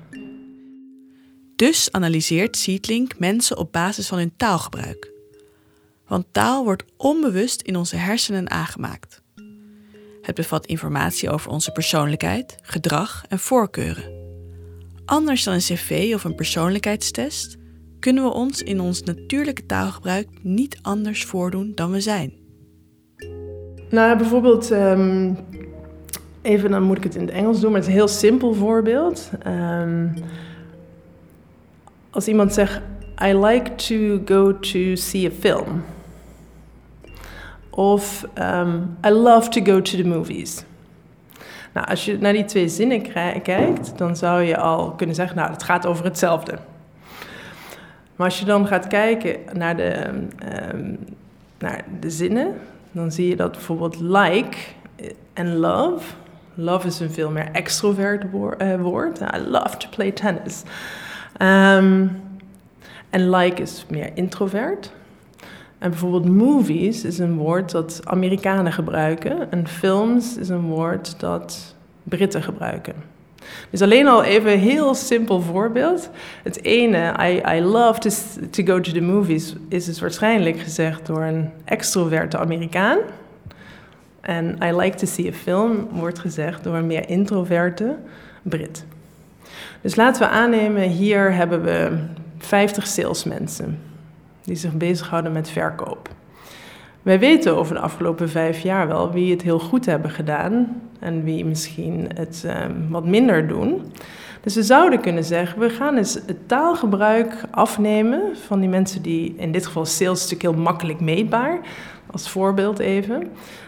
Dus 1.57 1.93
analyseert 1.93 2.57
Seedlink 2.57 3.19
mensen 3.19 3.57
op 3.57 3.73
basis 3.73 4.09
van 4.09 4.19
hun 4.19 4.33
taalgebruik. 4.37 5.13
Want 6.07 6.27
taal 6.33 6.65
wordt 6.65 6.85
onbewust 6.97 7.63
in 7.63 7.77
onze 7.77 7.97
hersenen 7.97 8.51
aangemaakt. 8.51 9.23
Het 10.23 10.35
bevat 10.35 10.67
informatie 10.67 11.31
over 11.31 11.51
onze 11.51 11.73
persoonlijkheid, 11.73 12.59
gedrag 12.63 13.25
en 13.29 13.39
voorkeuren. 13.39 14.17
Anders 15.05 15.45
dan 15.45 15.55
een 15.55 15.61
cv 15.61 16.13
of 16.15 16.25
een 16.25 16.35
persoonlijkheidstest 16.35 17.57
kunnen 17.99 18.25
we 18.25 18.31
ons 18.31 18.63
in 18.63 18.81
ons 18.81 19.03
natuurlijke 19.03 19.67
taalgebruik 19.67 20.29
niet 20.43 20.79
anders 20.83 21.25
voordoen 21.25 21.73
dan 21.75 21.91
we 21.91 22.01
zijn. 22.01 22.33
Nou, 23.91 24.19
bijvoorbeeld, 24.19 24.71
um, 24.71 25.37
even 26.49 26.71
dan 26.71 26.83
moet 26.83 26.97
ik 26.97 27.03
het 27.03 27.15
in 27.15 27.21
het 27.21 27.31
Engels 27.31 27.61
doen, 27.61 27.71
maar 27.71 27.81
het 27.81 27.89
is 27.89 27.95
een 27.95 28.01
heel 28.01 28.09
simpel 28.09 28.55
voorbeeld. 28.55 29.31
Um, 29.47 30.15
als 32.11 32.29
iemand 32.29 32.55
zegt, 32.55 32.81
I 33.25 33.35
like 33.35 33.75
to 33.75 34.21
go 34.25 34.59
to 34.59 34.95
see 34.95 35.27
a 35.27 35.31
film. 35.39 35.85
Of 37.71 38.27
um, 38.39 38.97
I 39.07 39.11
love 39.11 39.49
to 39.49 39.63
go 39.65 39.83
to 39.83 39.97
the 39.97 40.07
movies. 40.07 40.65
Nou, 41.75 41.87
als 41.87 42.05
je 42.05 42.19
naar 42.19 42.33
die 42.33 42.45
twee 42.45 42.69
zinnen 42.69 43.03
kijkt, 43.43 43.99
dan 43.99 44.17
zou 44.17 44.43
je 44.43 44.57
al 44.57 44.91
kunnen 44.91 45.15
zeggen, 45.15 45.37
nou, 45.37 45.51
het 45.51 45.63
gaat 45.63 45.87
over 45.87 46.05
hetzelfde. 46.05 46.59
Maar 48.17 48.27
als 48.27 48.39
je 48.39 48.45
dan 48.45 48.67
gaat 48.67 48.87
kijken 48.87 49.37
naar 49.53 49.77
de, 49.77 50.07
um, 50.75 50.99
naar 51.59 51.85
de 52.01 52.11
zinnen, 52.11 52.55
dan 52.93 53.13
zie 53.13 53.29
je 53.29 53.37
dat 53.37 53.53
bijvoorbeeld 53.53 54.01
like 54.01 54.57
en 55.33 55.57
love. 55.57 56.15
Love 56.61 56.87
is 56.87 57.01
een 57.01 57.11
veel 57.11 57.31
meer 57.31 57.49
extrovert 57.53 58.25
eh, 58.59 58.81
woord. 58.81 59.21
I 59.21 59.39
love 59.49 59.77
to 59.77 59.89
play 59.89 60.13
tennis. 60.13 60.63
Um, 61.43 62.21
en 63.11 63.31
like 63.31 63.63
is 63.63 63.85
meer 63.89 64.11
introvert. 64.15 64.93
En 65.79 65.91
bijvoorbeeld 65.91 66.29
movies 66.29 67.05
is 67.05 67.19
een 67.19 67.37
woord 67.37 67.71
dat 67.71 68.01
Amerikanen 68.05 68.73
gebruiken. 68.73 69.51
En 69.51 69.69
films 69.69 70.37
is 70.37 70.49
een 70.49 70.67
woord 70.67 71.21
dat 71.21 71.75
Britten 72.03 72.43
gebruiken. 72.43 72.95
Dus 73.71 73.83
alleen 73.83 74.09
al 74.09 74.23
even 74.23 74.53
een 74.53 74.59
heel 74.59 74.95
simpel 74.95 75.41
voorbeeld. 75.41 76.11
Het 76.43 76.65
ene, 76.65 77.15
I, 77.21 77.57
I 77.57 77.61
love 77.61 77.99
to, 77.99 78.11
to 78.51 78.65
go 78.65 78.81
to 78.81 78.93
the 78.93 79.01
movies, 79.01 79.55
is 79.69 79.85
dus 79.85 80.01
waarschijnlijk 80.01 80.61
gezegd 80.61 81.07
door 81.07 81.23
een 81.23 81.51
extroverte 81.65 82.39
Amerikaan. 82.39 82.99
En 84.29 84.57
I 84.63 84.73
like 84.73 84.97
to 84.97 85.07
see 85.07 85.29
a 85.29 85.33
film 85.33 85.89
wordt 85.91 86.19
gezegd 86.19 86.65
door 86.65 86.75
een 86.75 86.87
meer 86.87 87.09
introverte 87.09 87.97
Brit. 88.43 88.85
Dus 89.81 89.97
laten 89.97 90.23
we 90.23 90.29
aannemen, 90.29 90.83
hier 90.83 91.33
hebben 91.33 91.63
we 91.63 91.99
50 92.39 92.87
salesmensen 92.87 93.79
die 94.45 94.57
zich 94.57 94.73
bezighouden 94.73 95.33
met 95.33 95.51
verkoop. 95.51 96.09
Wij 97.03 97.19
weten 97.19 97.57
over 97.57 97.75
de 97.75 97.81
afgelopen 97.81 98.29
vijf 98.29 98.61
jaar 98.61 98.89
wel 98.89 99.13
wie 99.13 99.31
het 99.31 99.43
heel 99.43 99.59
goed 99.59 99.87
hebben 99.87 100.11
gedaan 100.11 100.83
en 100.99 101.25
wie 101.25 101.45
misschien 101.45 102.09
het 102.15 102.45
um, 102.47 102.87
wat 102.89 103.05
minder 103.05 103.49
doen. 103.49 103.93
Dus 104.41 104.55
we 104.55 104.63
zouden 104.63 105.01
kunnen 105.01 105.25
zeggen, 105.25 105.61
we 105.61 105.71
gaan 105.71 105.97
eens 105.97 106.15
het 106.15 106.49
taalgebruik 106.49 107.35
afnemen 107.51 108.21
van 108.47 108.61
die 108.61 108.69
mensen 108.69 109.03
die, 109.03 109.35
in 109.37 109.53
dit 109.53 109.67
geval 109.67 109.87
sales 109.87 110.21
natuurlijk 110.23 110.43
heel 110.43 110.63
makkelijk 110.63 111.01
meetbaar, 111.01 111.61
als 112.11 112.29
voorbeeld 112.29 112.79
even, 112.79 113.23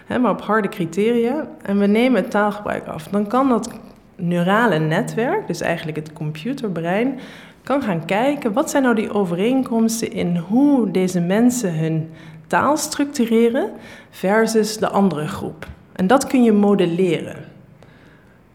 hè, 0.07 0.19
maar 0.19 0.31
op 0.31 0.43
harde 0.43 0.69
criteria. 0.69 1.49
En 1.63 1.79
we 1.79 1.87
nemen 1.87 2.23
het 2.23 2.31
taalgebruik 2.31 2.87
af. 2.87 3.09
Dan 3.09 3.27
kan 3.27 3.49
dat 3.49 3.71
neurale 4.17 4.79
netwerk, 4.79 5.47
dus 5.47 5.61
eigenlijk 5.61 5.97
het 5.97 6.13
computerbrein, 6.13 7.19
kan 7.63 7.83
gaan 7.83 8.05
kijken 8.05 8.53
wat 8.53 8.71
zijn 8.71 8.83
nou 8.83 8.95
die 8.95 9.13
overeenkomsten 9.13 10.13
in 10.13 10.37
hoe 10.37 10.91
deze 10.91 11.21
mensen 11.21 11.79
hun 11.79 12.11
taal 12.47 12.77
structureren 12.77 13.71
versus 14.11 14.79
de 14.79 14.89
andere 14.89 15.29
groep. 15.29 15.67
En 15.93 16.07
dat 16.07 16.27
kun 16.27 16.43
je 16.43 16.53
modelleren. 16.53 17.37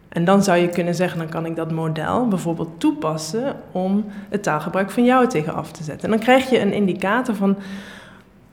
En 0.09 0.25
dan 0.25 0.43
zou 0.43 0.57
je 0.57 0.69
kunnen 0.69 0.95
zeggen, 0.95 1.19
dan 1.19 1.29
kan 1.29 1.45
ik 1.45 1.55
dat 1.55 1.71
model 1.71 2.27
bijvoorbeeld 2.27 2.79
toepassen 2.79 3.55
om 3.71 4.05
het 4.29 4.43
taalgebruik 4.43 4.91
van 4.91 5.05
jou 5.05 5.27
tegen 5.27 5.53
af 5.53 5.71
te 5.71 5.83
zetten. 5.83 6.03
En 6.03 6.09
dan 6.09 6.25
krijg 6.25 6.49
je 6.49 6.59
een 6.59 6.73
indicator 6.73 7.35
van, 7.35 7.57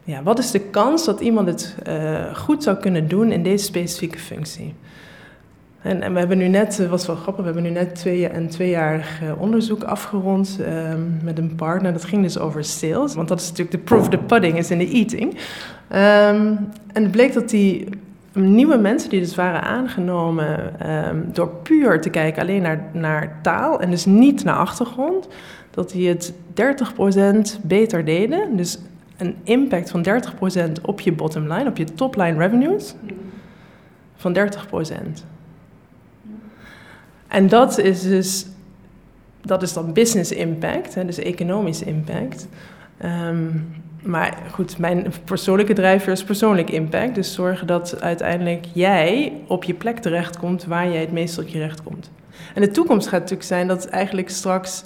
ja, 0.05 0.23
wat 0.23 0.39
is 0.39 0.51
de 0.51 0.61
kans 0.61 1.05
dat 1.05 1.21
iemand 1.21 1.49
het 1.49 1.77
uh, 1.89 2.35
goed 2.35 2.63
zou 2.63 2.77
kunnen 2.77 3.09
doen 3.09 3.33
in 3.33 3.43
deze 3.43 3.65
specifieke 3.65 4.19
functie? 4.19 4.75
En, 5.83 6.13
we 6.13 6.19
hebben 6.19 6.39
nu 6.39 6.49
net, 6.49 6.77
het 6.77 6.89
was 6.89 7.07
wel 7.07 7.17
grappig, 7.17 7.45
we 7.45 7.53
hebben 7.53 7.73
nu 7.73 7.79
net 7.79 7.95
twee, 7.95 8.35
een 8.35 8.49
tweejarig 8.49 9.21
onderzoek 9.39 9.83
afgerond 9.83 10.59
um, 10.61 11.19
met 11.23 11.39
een 11.39 11.55
partner. 11.55 11.93
Dat 11.93 12.05
ging 12.05 12.23
dus 12.23 12.39
over 12.39 12.65
sales, 12.65 13.15
want 13.15 13.29
dat 13.29 13.41
is 13.41 13.49
natuurlijk 13.49 13.71
de 13.71 13.79
proof 13.79 14.09
the 14.09 14.19
pudding 14.19 14.59
is 14.59 14.71
in 14.71 14.79
the 14.79 14.89
eating. 14.89 15.33
Um, 15.33 16.59
en 16.93 17.03
het 17.03 17.11
bleek 17.11 17.33
dat 17.33 17.49
die 17.49 17.89
nieuwe 18.33 18.77
mensen 18.77 19.11
die 19.11 19.21
dus 19.21 19.35
waren 19.35 19.63
aangenomen 19.63 20.73
um, 21.09 21.31
door 21.33 21.49
puur 21.49 22.01
te 22.01 22.11
kijken 22.11 22.43
alleen 22.43 22.63
naar, 22.63 22.91
naar 22.93 23.39
taal 23.43 23.81
en 23.81 23.91
dus 23.91 24.05
niet 24.05 24.45
naar 24.45 24.57
achtergrond, 24.57 25.29
dat 25.71 25.91
die 25.91 26.09
het 26.09 26.33
30% 27.57 27.61
beter 27.63 28.05
deden. 28.05 28.57
Dus 28.57 28.79
een 29.23 29.37
impact 29.43 29.91
van 29.91 30.07
30% 30.79 30.83
op 30.83 31.01
je 31.01 31.13
bottom 31.13 31.53
line, 31.53 31.69
op 31.69 31.77
je 31.77 31.85
top 31.85 32.17
line 32.17 32.39
revenues, 32.39 32.95
van 34.17 34.37
30%. 34.37 35.25
En 37.29 37.49
dat 37.49 37.79
is 37.79 38.03
dus, 38.03 38.47
dat 39.41 39.63
is 39.63 39.73
dan 39.73 39.93
business 39.93 40.33
impact, 40.33 40.95
dus 41.07 41.19
economische 41.19 41.85
impact. 41.85 42.49
Ehm, 42.99 43.49
maar 44.03 44.39
goed, 44.51 44.79
mijn 44.79 45.13
persoonlijke 45.25 45.73
drijver 45.73 46.13
is 46.13 46.25
persoonlijk 46.25 46.71
impact. 46.71 47.15
Dus 47.15 47.35
zorgen 47.35 47.67
dat 47.67 48.01
uiteindelijk 48.01 48.67
jij 48.73 49.33
op 49.47 49.65
je 49.65 49.75
plek 49.75 49.99
terechtkomt 49.99 50.65
waar 50.65 50.91
jij 50.91 51.01
het 51.01 51.13
meest 51.13 51.39
op 51.39 51.47
je 51.49 51.59
recht 51.59 51.83
komt. 51.83 52.11
En 52.55 52.63
de 52.63 52.71
toekomst 52.71 53.09
gaat 53.09 53.21
natuurlijk 53.21 53.49
zijn 53.49 53.69
dat 53.69 53.87
eigenlijk 53.87 54.31
straks 54.31 54.83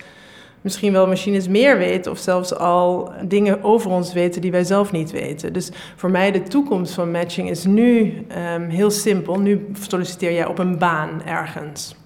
misschien 0.66 0.92
wel 0.92 1.06
machines 1.06 1.48
meer 1.48 1.78
weten 1.78 2.12
of 2.12 2.18
zelfs 2.18 2.54
al 2.54 3.12
dingen 3.22 3.62
over 3.62 3.90
ons 3.90 4.12
weten 4.12 4.40
die 4.40 4.50
wij 4.50 4.64
zelf 4.64 4.92
niet 4.92 5.10
weten. 5.10 5.52
Dus 5.52 5.70
voor 5.96 6.10
mij 6.10 6.32
de 6.32 6.42
toekomst 6.42 6.94
van 6.94 7.10
matching 7.10 7.50
is 7.50 7.64
nu 7.64 8.14
um, 8.54 8.68
heel 8.68 8.90
simpel. 8.90 9.38
Nu 9.38 9.66
solliciteer 9.80 10.32
jij 10.32 10.46
op 10.46 10.58
een 10.58 10.78
baan 10.78 11.22
ergens. 11.26 11.96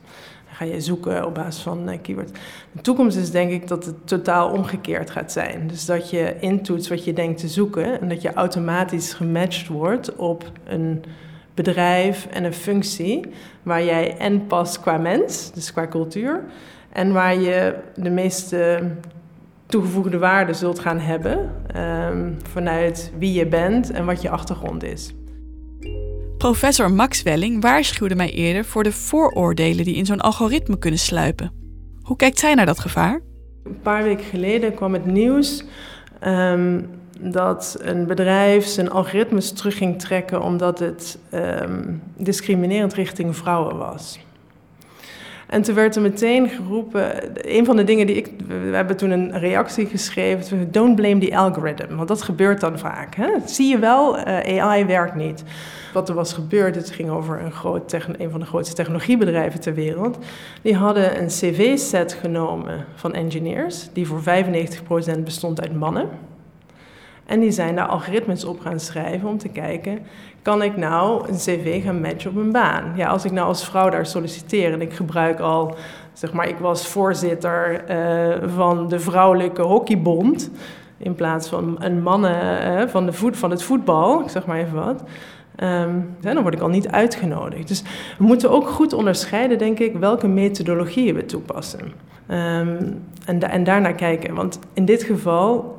Ga 0.53 0.65
je 0.65 0.81
zoeken 0.81 1.27
op 1.27 1.35
basis 1.35 1.63
van 1.63 1.91
uh, 1.91 1.99
keywords. 2.03 2.33
De 2.73 2.81
toekomst 2.83 3.17
is 3.17 3.31
denk 3.31 3.51
ik 3.51 3.69
dat 3.69 3.85
het 3.85 3.95
totaal 4.05 4.51
omgekeerd 4.51 5.11
gaat 5.11 5.33
zijn. 5.33 5.67
Dus 5.67 5.87
dat 5.87 6.11
je 6.11 6.37
intoets 6.41 6.89
wat 6.89 7.05
je 7.05 7.13
denkt 7.13 7.41
te 7.41 7.49
zoeken 7.49 8.01
en 8.01 8.09
dat 8.09 8.23
je 8.23 8.33
automatisch 8.33 9.13
gematcht 9.13 9.69
wordt 9.69 10.17
op 10.17 10.51
een 10.65 11.05
bedrijf 11.55 12.27
en 12.31 12.45
een 12.45 12.55
functie 12.55 13.27
waar 13.63 13.85
jij 13.85 14.17
en 14.17 14.47
past 14.47 14.81
qua 14.81 14.97
mens, 14.97 15.51
dus 15.53 15.73
qua 15.73 15.89
cultuur, 15.89 16.45
en 16.93 17.13
waar 17.13 17.41
je 17.41 17.75
de 17.95 18.11
meeste 18.11 18.91
toegevoegde 19.67 20.19
waarde 20.19 20.53
zult 20.53 20.79
gaan 20.79 20.99
hebben 20.99 21.51
um, 21.77 22.37
vanuit 22.53 23.13
wie 23.19 23.33
je 23.33 23.47
bent 23.47 23.91
en 23.91 24.05
wat 24.05 24.23
je 24.23 24.31
achtergrond 24.31 24.83
is. 24.83 25.15
Professor 26.39 26.93
Max 26.93 27.23
Welling 27.23 27.63
waarschuwde 27.63 28.15
mij 28.15 28.31
eerder 28.31 28.65
voor 28.65 28.83
de 28.83 28.93
vooroordelen 28.93 29.85
die 29.85 29.95
in 29.95 30.07
zo'n 30.07 30.21
algoritme 30.21 30.79
kunnen 30.79 31.01
sluipen. 31.01 31.53
Hoe 32.03 32.17
kijkt 32.17 32.39
zij 32.39 32.55
naar 32.55 32.67
dat 32.67 32.79
gevaar? 32.79 33.21
Een 33.65 33.81
paar 33.83 34.03
weken 34.03 34.25
geleden 34.25 34.75
kwam 34.75 34.93
het 34.93 35.07
nieuws 35.07 35.65
um, 36.27 36.89
dat 37.21 37.77
een 37.81 38.07
bedrijf 38.07 38.65
zijn 38.65 38.91
algoritmes 38.91 39.53
terug 39.53 39.77
ging 39.77 39.99
trekken 39.99 40.43
omdat 40.43 40.79
het 40.79 41.19
um, 41.35 42.03
discriminerend 42.17 42.95
richting 42.95 43.37
vrouwen 43.37 43.77
was. 43.77 44.19
En 45.51 45.63
toen 45.63 45.75
werd 45.75 45.97
er 45.97 46.03
meteen 46.03 46.49
geroepen, 46.49 47.13
een 47.57 47.65
van 47.65 47.77
de 47.77 47.85
dingen 47.85 48.07
die 48.07 48.17
ik, 48.17 48.31
we 48.47 48.55
hebben 48.55 48.97
toen 48.97 49.11
een 49.11 49.39
reactie 49.39 49.87
geschreven, 49.87 50.71
don't 50.71 50.95
blame 50.95 51.19
the 51.19 51.37
algorithm, 51.37 51.97
want 51.97 52.09
dat 52.09 52.23
gebeurt 52.23 52.61
dan 52.61 52.79
vaak. 52.79 53.15
Hè? 53.15 53.29
Zie 53.45 53.69
je 53.69 53.79
wel, 53.79 54.19
uh, 54.19 54.63
AI 54.63 54.85
werkt 54.85 55.15
niet. 55.15 55.45
Wat 55.93 56.09
er 56.09 56.15
was 56.15 56.33
gebeurd, 56.33 56.75
het 56.75 56.91
ging 56.91 57.11
over 57.11 57.41
een, 57.41 57.53
groot 57.53 57.93
een 57.93 58.31
van 58.31 58.41
de 58.41 58.47
grootste 58.47 58.75
technologiebedrijven 58.75 59.61
ter 59.61 59.75
wereld. 59.75 60.19
Die 60.63 60.77
hadden 60.77 61.21
een 61.21 61.29
cv-set 61.29 62.13
genomen 62.13 62.85
van 62.95 63.15
engineers, 63.15 63.89
die 63.93 64.07
voor 64.07 64.23
95% 65.19 65.25
bestond 65.25 65.61
uit 65.61 65.75
mannen. 65.75 66.09
En 67.31 67.41
die 67.41 67.51
zijn 67.51 67.77
daar 67.77 67.87
algoritmes 67.87 68.45
op 68.45 68.61
gaan 68.61 68.81
schrijven 68.81 69.29
om 69.29 69.39
te 69.39 69.49
kijken, 69.49 69.99
kan 70.43 70.63
ik 70.63 70.77
nou 70.77 71.29
een 71.29 71.37
cv 71.37 71.83
gaan 71.85 72.01
matchen 72.01 72.31
op 72.31 72.37
een 72.37 72.53
baan? 72.53 72.93
Ja, 72.97 73.09
als 73.09 73.25
ik 73.25 73.31
nou 73.31 73.47
als 73.47 73.65
vrouw 73.65 73.91
daar 73.91 74.07
solliciteer 74.07 74.73
en 74.73 74.81
ik 74.81 74.93
gebruik 74.93 75.41
al, 75.41 75.75
zeg 76.13 76.33
maar, 76.33 76.49
ik 76.49 76.59
was 76.59 76.87
voorzitter 76.87 77.85
uh, 77.91 78.49
van 78.55 78.89
de 78.89 79.01
Vrouwelijke 79.01 79.63
Hockeybond, 79.63 80.51
in 80.97 81.15
plaats 81.15 81.49
van 81.49 81.77
een 81.79 82.03
mannen 82.03 82.81
uh, 82.81 82.89
van, 82.89 83.07
de 83.07 83.13
voet, 83.13 83.37
van 83.37 83.51
het 83.51 83.63
voetbal, 83.63 84.21
ik 84.21 84.29
zeg 84.29 84.47
maar 84.47 84.59
even 84.59 84.85
wat. 84.85 85.03
Ja, 86.21 86.35
dan 86.35 86.43
word 86.43 86.55
ik 86.55 86.61
al 86.61 86.69
niet 86.69 86.89
uitgenodigd. 86.89 87.69
Dus 87.69 87.83
we 88.19 88.25
moeten 88.25 88.51
ook 88.51 88.69
goed 88.69 88.93
onderscheiden, 88.93 89.59
denk 89.59 89.79
ik, 89.79 89.97
welke 89.97 90.29
methodologieën 90.29 91.15
we 91.15 91.25
toepassen. 91.25 91.81
Um, 92.31 93.03
en, 93.25 93.39
da 93.39 93.51
en 93.51 93.65
daarnaar 93.65 93.95
kijken. 93.95 94.35
Want 94.35 94.59
in 94.73 94.85
dit 94.85 95.03
geval 95.03 95.79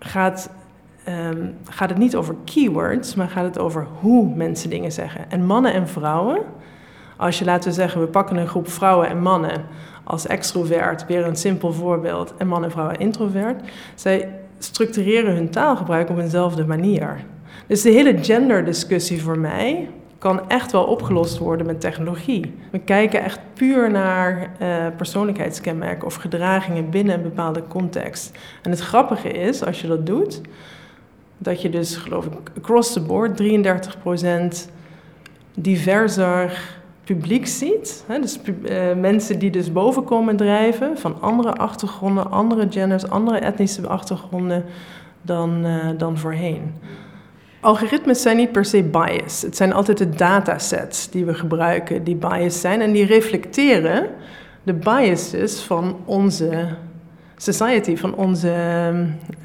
gaat, 0.00 0.50
um, 1.08 1.56
gaat 1.64 1.88
het 1.88 1.98
niet 1.98 2.16
over 2.16 2.34
keywords, 2.44 3.14
maar 3.14 3.28
gaat 3.28 3.44
het 3.44 3.58
over 3.58 3.86
hoe 4.00 4.34
mensen 4.34 4.70
dingen 4.70 4.92
zeggen. 4.92 5.30
En 5.30 5.44
mannen 5.44 5.72
en 5.72 5.88
vrouwen, 5.88 6.38
als 7.16 7.38
je 7.38 7.44
laten 7.44 7.68
we 7.68 7.74
zeggen, 7.74 8.00
we 8.00 8.06
pakken 8.06 8.36
een 8.36 8.48
groep 8.48 8.70
vrouwen 8.70 9.08
en 9.08 9.22
mannen 9.22 9.64
als 10.04 10.26
extrovert, 10.26 11.06
weer 11.06 11.26
een 11.26 11.36
simpel 11.36 11.72
voorbeeld, 11.72 12.34
en 12.36 12.46
mannen 12.46 12.68
en 12.68 12.74
vrouwen 12.74 12.98
introvert, 12.98 13.62
zij 13.94 14.38
structureren 14.58 15.34
hun 15.34 15.50
taalgebruik 15.50 16.10
op 16.10 16.18
eenzelfde 16.18 16.64
manier. 16.64 17.24
Dus 17.66 17.82
de 17.82 17.90
hele 17.90 18.18
genderdiscussie 18.18 19.22
voor 19.22 19.38
mij 19.38 19.88
kan 20.20 20.48
echt 20.48 20.72
wel 20.72 20.84
opgelost 20.84 21.38
worden 21.38 21.66
met 21.66 21.80
technologie. 21.80 22.54
We 22.70 22.78
kijken 22.78 23.22
echt 23.22 23.40
puur 23.54 23.90
naar 23.90 24.50
uh, 24.62 24.86
persoonlijkheidskenmerken 24.96 26.06
of 26.06 26.14
gedragingen 26.14 26.90
binnen 26.90 27.14
een 27.14 27.22
bepaalde 27.22 27.62
context. 27.68 28.38
En 28.62 28.70
het 28.70 28.80
grappige 28.80 29.28
is, 29.28 29.64
als 29.64 29.80
je 29.80 29.88
dat 29.88 30.06
doet, 30.06 30.40
dat 31.38 31.62
je 31.62 31.70
dus, 31.70 31.96
geloof 31.96 32.26
ik, 32.26 32.32
across 32.56 32.92
the 32.92 33.00
board 33.00 33.42
33% 33.42 34.70
diverser 35.54 36.60
publiek 37.04 37.46
ziet. 37.46 38.04
Hè? 38.06 38.20
Dus 38.20 38.38
uh, 38.44 38.94
mensen 38.94 39.38
die 39.38 39.50
dus 39.50 39.72
boven 39.72 40.04
komen 40.04 40.36
drijven 40.36 40.98
van 40.98 41.20
andere 41.20 41.52
achtergronden, 41.52 42.30
andere 42.30 42.66
genders, 42.70 43.08
andere 43.08 43.38
etnische 43.38 43.88
achtergronden 43.88 44.64
dan, 45.22 45.66
uh, 45.66 45.88
dan 45.96 46.18
voorheen. 46.18 46.72
Algoritmes 47.60 48.22
zijn 48.22 48.36
niet 48.36 48.52
per 48.52 48.64
se 48.64 48.82
bias. 48.82 49.42
Het 49.42 49.56
zijn 49.56 49.72
altijd 49.72 49.98
de 49.98 50.08
datasets 50.08 51.10
die 51.10 51.24
we 51.24 51.34
gebruiken 51.34 52.04
die 52.04 52.16
bias 52.16 52.60
zijn. 52.60 52.80
En 52.80 52.92
die 52.92 53.04
reflecteren 53.04 54.08
de 54.62 54.72
biases 54.72 55.60
van 55.60 55.96
onze 56.04 56.68
society, 57.36 57.96
van 57.96 58.14
onze 58.14 58.54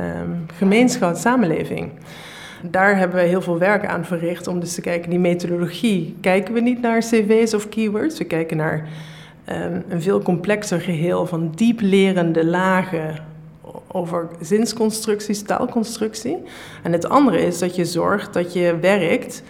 um, 0.02 0.46
gemeenschap, 0.54 1.16
samenleving. 1.16 1.92
Daar 2.62 2.98
hebben 2.98 3.18
we 3.18 3.28
heel 3.28 3.42
veel 3.42 3.58
werk 3.58 3.86
aan 3.86 4.06
verricht 4.06 4.48
om 4.48 4.60
dus 4.60 4.74
te 4.74 4.82
kijken, 4.82 5.10
die 5.10 5.20
methodologie. 5.20 6.16
Kijken 6.22 6.54
we 6.54 6.60
niet 6.60 6.82
naar 6.82 7.00
cv's 7.00 7.54
of 7.54 7.70
keywords, 7.70 8.18
we 8.18 8.26
kijken 8.26 8.58
naar 8.58 8.88
um, 9.50 9.84
een 9.90 10.02
veel 10.02 10.22
complexer 10.22 10.82
geheel 10.82 11.26
van 11.26 11.52
diep 11.56 11.82
lerende 11.82 12.46
lagen 12.46 13.16
over 13.96 14.28
zinsconstructies, 14.42 15.42
taalconstructie. 15.42 16.38
En 16.84 16.92
het 16.92 17.10
andere 17.10 17.46
is 17.46 17.60
dat 17.60 17.76
je 17.76 17.86
zorgt 17.86 18.34
dat 18.34 18.54
je 18.54 18.78
werkt 18.82 19.44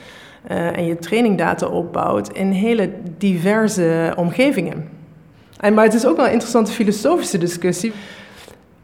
uh, 0.51 0.77
en 0.77 0.85
je 0.85 0.97
trainingdata 0.97 1.67
opbouwt 1.67 2.29
in 2.29 2.51
hele 2.51 2.91
diverse 3.17 4.13
omgevingen. 4.15 4.89
En, 5.59 5.73
maar 5.73 5.83
het 5.83 5.93
is 5.93 6.05
ook 6.05 6.15
wel 6.15 6.25
een 6.25 6.31
interessante 6.31 6.71
filosofische 6.71 7.37
discussie. 7.37 7.93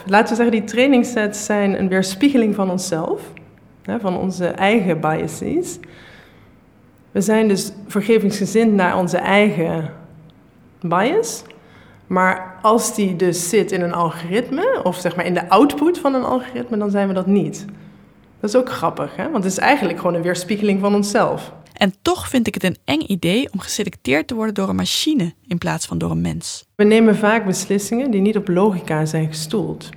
Laten 0.05 0.29
we 0.29 0.35
zeggen, 0.35 0.59
die 0.59 0.63
trainingssets 0.63 1.45
zijn 1.45 1.79
een 1.79 1.87
weerspiegeling 1.87 2.55
van 2.55 2.71
onszelf, 2.71 3.21
hè, 3.81 3.99
van 3.99 4.17
onze 4.17 4.45
eigen 4.45 4.99
biases. 4.99 5.79
We 7.11 7.21
zijn 7.21 7.47
dus 7.47 7.71
vergevingsgezind 7.87 8.73
naar 8.73 8.97
onze 8.97 9.17
eigen 9.17 9.93
bias. 10.81 11.43
Maar 12.11 12.59
als 12.61 12.95
die 12.95 13.15
dus 13.15 13.49
zit 13.49 13.71
in 13.71 13.81
een 13.81 13.93
algoritme, 13.93 14.81
of 14.83 14.97
zeg 14.97 15.15
maar 15.15 15.25
in 15.25 15.33
de 15.33 15.49
output 15.49 15.99
van 15.99 16.13
een 16.13 16.23
algoritme, 16.23 16.77
dan 16.77 16.91
zijn 16.91 17.07
we 17.07 17.13
dat 17.13 17.25
niet. 17.25 17.65
Dat 18.39 18.49
is 18.49 18.55
ook 18.55 18.69
grappig, 18.69 19.15
hè? 19.15 19.23
want 19.31 19.43
het 19.43 19.53
is 19.53 19.59
eigenlijk 19.59 19.99
gewoon 19.99 20.15
een 20.15 20.21
weerspiegeling 20.21 20.79
van 20.79 20.95
onszelf. 20.95 21.53
En 21.73 21.93
toch 22.01 22.27
vind 22.27 22.47
ik 22.47 22.53
het 22.53 22.63
een 22.63 22.77
eng 22.85 23.01
idee 23.07 23.49
om 23.53 23.59
geselecteerd 23.59 24.27
te 24.27 24.35
worden 24.35 24.53
door 24.53 24.69
een 24.69 24.75
machine 24.75 25.33
in 25.47 25.57
plaats 25.57 25.85
van 25.85 25.97
door 25.97 26.11
een 26.11 26.21
mens. 26.21 26.65
We 26.75 26.83
nemen 26.83 27.15
vaak 27.15 27.45
beslissingen 27.45 28.11
die 28.11 28.21
niet 28.21 28.37
op 28.37 28.47
logica 28.47 29.05
zijn 29.05 29.27
gestoeld. 29.27 29.89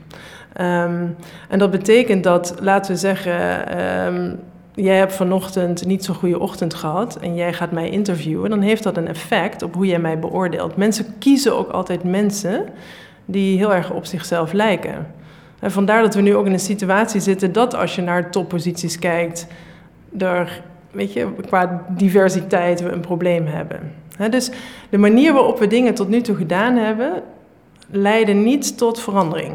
Um, 0.61 1.17
en 1.49 1.59
dat 1.59 1.71
betekent 1.71 2.25
dat, 2.25 2.55
laten 2.61 2.93
we 2.93 2.99
zeggen, 2.99 3.81
um, 4.07 4.41
jij 4.75 4.97
hebt 4.97 5.13
vanochtend 5.13 5.87
niet 5.87 6.05
zo'n 6.05 6.15
goede 6.15 6.39
ochtend 6.39 6.75
gehad 6.75 7.17
en 7.17 7.35
jij 7.35 7.53
gaat 7.53 7.73
mij 7.73 7.91
interviewen, 7.91 8.51
dan 8.51 8.61
heeft 8.61 8.83
dat 8.83 8.97
een 8.97 9.09
effect 9.09 9.63
op 9.63 9.75
hoe 9.75 9.87
jij 9.87 9.99
mij 9.99 10.19
beoordeelt. 10.19 10.77
Mensen 10.77 11.07
kiezen 11.19 11.57
ook 11.57 11.71
altijd 11.71 12.05
mensen 12.05 12.65
die 13.25 13.57
heel 13.59 13.75
erg 13.75 13.91
op 13.91 14.05
zichzelf 14.05 14.53
lijken. 14.53 15.07
En 15.61 15.71
vandaar 15.71 16.03
dat 16.03 16.15
we 16.15 16.21
nu 16.21 16.37
ook 16.37 16.47
in 16.47 16.53
een 16.53 16.61
situatie 16.61 17.21
zitten 17.21 17.53
dat 17.53 17.75
als 17.75 17.95
je 17.95 18.03
naar 18.03 18.31
topposities 18.31 18.99
kijkt, 18.99 19.47
er, 20.19 20.63
weet 20.91 21.13
je, 21.13 21.29
qua 21.47 21.85
diversiteit 21.89 22.83
we 22.83 22.89
een 22.91 23.01
probleem 23.01 23.47
hebben. 23.47 23.93
dus 24.31 24.51
de 24.91 24.99
manier 24.99 25.33
waarop 25.33 25.59
we 25.59 25.67
dingen 25.67 25.95
tot 25.95 26.09
nu 26.09 26.21
toe 26.21 26.37
gedaan 26.37 26.77
hebben, 26.77 27.23
leiden 27.91 28.43
niet 28.43 28.79
tot 28.79 29.01
verandering. 29.01 29.53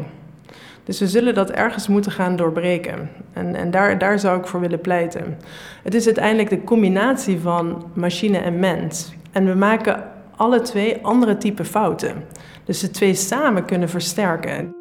Dus 0.84 1.00
we 1.00 1.08
zullen 1.08 1.34
dat 1.34 1.50
ergens 1.50 1.88
moeten 1.88 2.12
gaan 2.12 2.36
doorbreken. 2.36 3.10
En, 3.32 3.54
en 3.54 3.70
daar, 3.70 3.98
daar 3.98 4.18
zou 4.18 4.38
ik 4.38 4.46
voor 4.46 4.60
willen 4.60 4.80
pleiten. 4.80 5.38
Het 5.82 5.94
is 5.94 6.06
uiteindelijk 6.06 6.50
de 6.50 6.64
combinatie 6.64 7.40
van 7.40 7.90
machine 7.94 8.38
en 8.38 8.58
mens. 8.58 9.12
En 9.32 9.46
we 9.46 9.54
maken 9.54 10.04
alle 10.36 10.60
twee 10.60 10.98
andere 11.02 11.36
type 11.36 11.64
fouten. 11.64 12.24
Dus 12.64 12.80
de 12.80 12.90
twee 12.90 13.14
samen 13.14 13.64
kunnen 13.64 13.88
versterken. 13.88 14.74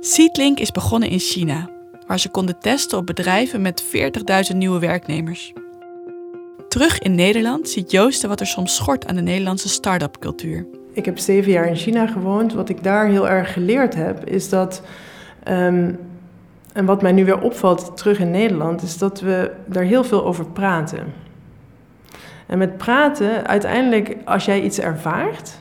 Seedlink 0.00 0.58
is 0.58 0.70
begonnen 0.70 1.08
in 1.08 1.18
China, 1.18 1.70
waar 2.06 2.18
ze 2.18 2.28
konden 2.28 2.58
testen 2.58 2.98
op 2.98 3.06
bedrijven 3.06 3.62
met 3.62 3.84
40.000 4.50 4.56
nieuwe 4.56 4.78
werknemers. 4.78 5.52
Terug 6.68 6.98
in 6.98 7.14
Nederland 7.14 7.68
ziet 7.68 7.90
Joosten 7.90 8.28
wat 8.28 8.40
er 8.40 8.46
soms 8.46 8.76
schort 8.76 9.06
aan 9.06 9.14
de 9.14 9.22
Nederlandse 9.22 9.68
start-up 9.68 10.18
cultuur. 10.18 10.66
Ik 10.94 11.04
heb 11.04 11.18
zeven 11.18 11.52
jaar 11.52 11.66
in 11.66 11.76
China 11.76 12.06
gewoond. 12.06 12.52
Wat 12.52 12.68
ik 12.68 12.82
daar 12.82 13.06
heel 13.06 13.28
erg 13.28 13.52
geleerd 13.52 13.94
heb, 13.94 14.24
is 14.24 14.48
dat. 14.48 14.82
ehm, 15.42 15.92
en 16.72 16.84
wat 16.84 17.02
mij 17.02 17.12
nu 17.12 17.24
weer 17.24 17.40
opvalt 17.40 17.96
terug 17.96 18.18
in 18.18 18.30
Nederland, 18.30 18.82
is 18.82 18.98
dat 18.98 19.20
we 19.20 19.50
daar 19.66 19.82
heel 19.82 20.04
veel 20.04 20.24
over 20.24 20.46
praten. 20.46 21.12
En 22.46 22.58
met 22.58 22.76
praten, 22.76 23.46
uiteindelijk, 23.46 24.16
als 24.24 24.44
jij 24.44 24.62
iets 24.62 24.78
ervaart 24.78 25.58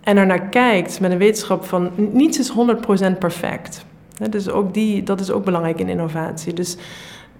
en 0.00 0.16
ernaar 0.16 0.48
kijkt 0.48 1.00
met 1.00 1.10
een 1.10 1.18
wetenschap 1.18 1.64
van 1.64 1.90
niets 1.96 2.38
is 2.38 2.52
100% 3.14 3.18
perfect. 3.18 3.84
Dus 4.30 4.48
ook 4.48 4.74
die, 4.74 5.02
dat 5.02 5.20
is 5.20 5.30
ook 5.30 5.44
belangrijk 5.44 5.78
in 5.80 5.88
innovatie. 5.88 6.52
Dus, 6.52 6.76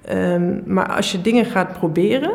ehm, 0.05 0.61
maar 0.65 0.97
als 0.97 1.13
je 1.13 1.21
dingen 1.21 1.45
gaat 1.45 1.73
proberen 1.73 2.33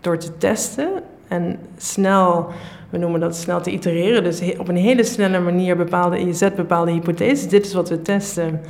door 0.00 0.18
te 0.18 0.36
testen 0.36 0.88
en 1.28 1.58
snel, 1.76 2.48
we 2.90 2.98
noemen 2.98 3.20
dat 3.20 3.36
snel 3.36 3.60
te 3.60 3.70
itereren, 3.70 4.24
dus 4.24 4.42
op 4.58 4.68
een 4.68 4.76
hele 4.76 5.04
snelle 5.04 5.40
manier 5.40 5.76
bepaalde, 5.76 6.26
je 6.26 6.32
zet 6.32 6.54
bepaalde 6.54 6.90
hypotheses, 6.90 7.48
dit 7.48 7.66
is 7.66 7.74
wat 7.74 7.88
we 7.88 8.02
testen 8.02 8.60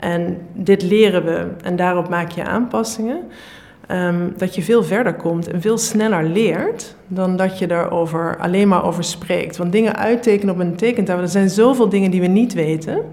en 0.00 0.38
dit 0.52 0.82
leren 0.82 1.24
we 1.24 1.46
en 1.62 1.76
daarop 1.76 2.08
maak 2.08 2.30
je 2.30 2.44
aanpassingen. 2.44 3.22
Ehm, 3.86 4.28
dat 4.36 4.54
je 4.54 4.62
veel 4.62 4.84
verder 4.84 5.14
komt 5.14 5.50
en 5.50 5.60
veel 5.60 5.78
sneller 5.78 6.24
leert 6.24 6.96
dan 7.06 7.36
dat 7.36 7.58
je 7.58 7.66
daarover 7.66 8.36
alleen 8.38 8.68
maar 8.68 8.84
over 8.84 9.04
spreekt. 9.04 9.56
Want 9.56 9.72
dingen 9.72 9.96
uittekenen 9.96 10.54
op 10.54 10.60
een 10.60 10.76
tekentafel, 10.76 11.22
er 11.22 11.28
zijn 11.28 11.50
zoveel 11.50 11.88
dingen 11.88 12.10
die 12.10 12.20
we 12.20 12.26
niet 12.26 12.54
weten. 12.54 13.04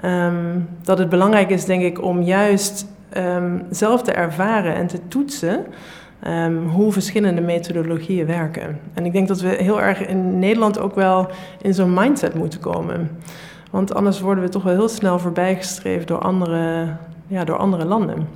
Ehm, 0.00 0.58
dat 0.82 0.98
het 0.98 1.08
belangrijk 1.08 1.50
is, 1.50 1.64
denk 1.64 1.82
ik, 1.82 2.02
om 2.02 2.22
juist 2.22 2.86
ehm, 3.08 3.58
zelf 3.70 4.02
te 4.02 4.12
ervaren 4.12 4.74
en 4.74 4.86
te 4.86 5.08
toetsen 5.08 5.64
ehm, 6.22 6.56
hoe 6.66 6.92
verschillende 6.92 7.40
methodologieën 7.40 8.26
werken. 8.26 8.80
En 8.94 9.04
ik 9.04 9.12
denk 9.12 9.28
dat 9.28 9.40
we 9.40 9.48
heel 9.48 9.80
erg 9.80 10.06
in 10.06 10.38
Nederland 10.38 10.78
ook 10.78 10.94
wel 10.94 11.28
in 11.62 11.74
zo'n 11.74 11.94
mindset 11.94 12.34
moeten 12.34 12.60
komen. 12.60 13.10
Want 13.70 13.94
anders 13.94 14.20
worden 14.20 14.44
we 14.44 14.50
toch 14.50 14.62
wel 14.62 14.74
heel 14.74 14.88
snel 14.88 15.18
voorbijgestreefd 15.18 16.08
door 16.08 16.18
andere, 16.18 16.86
ja, 17.26 17.44
door 17.44 17.56
andere 17.56 17.84
landen. 17.84 18.28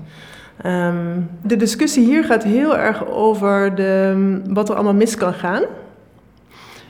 Ehm, 0.63 1.21
de 1.43 1.57
discussie 1.57 2.05
hier 2.05 2.25
gaat 2.25 2.45
heel 2.45 2.77
erg 2.77 3.07
over 3.07 3.75
de, 3.75 4.41
wat 4.49 4.69
er 4.69 4.75
allemaal 4.75 4.95
mis 4.95 5.17
kan 5.17 5.35
gaan. 5.35 5.63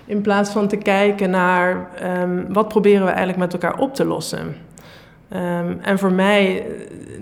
In 0.05 0.20
plaats 0.20 0.50
van 0.50 0.68
te 0.68 0.76
kijken 0.76 1.31
naar 1.31 1.88
ehm, 1.94 2.42
wat 2.48 2.68
proberen 2.68 3.02
we 3.02 3.11
eigenlijk 3.11 3.38
met 3.38 3.52
elkaar 3.52 3.78
op 3.78 3.94
te 3.94 4.05
lossen. 4.05 4.55
Ehm, 5.33 5.79
en 5.81 5.99
voor 5.99 6.12
mij, 6.12 6.66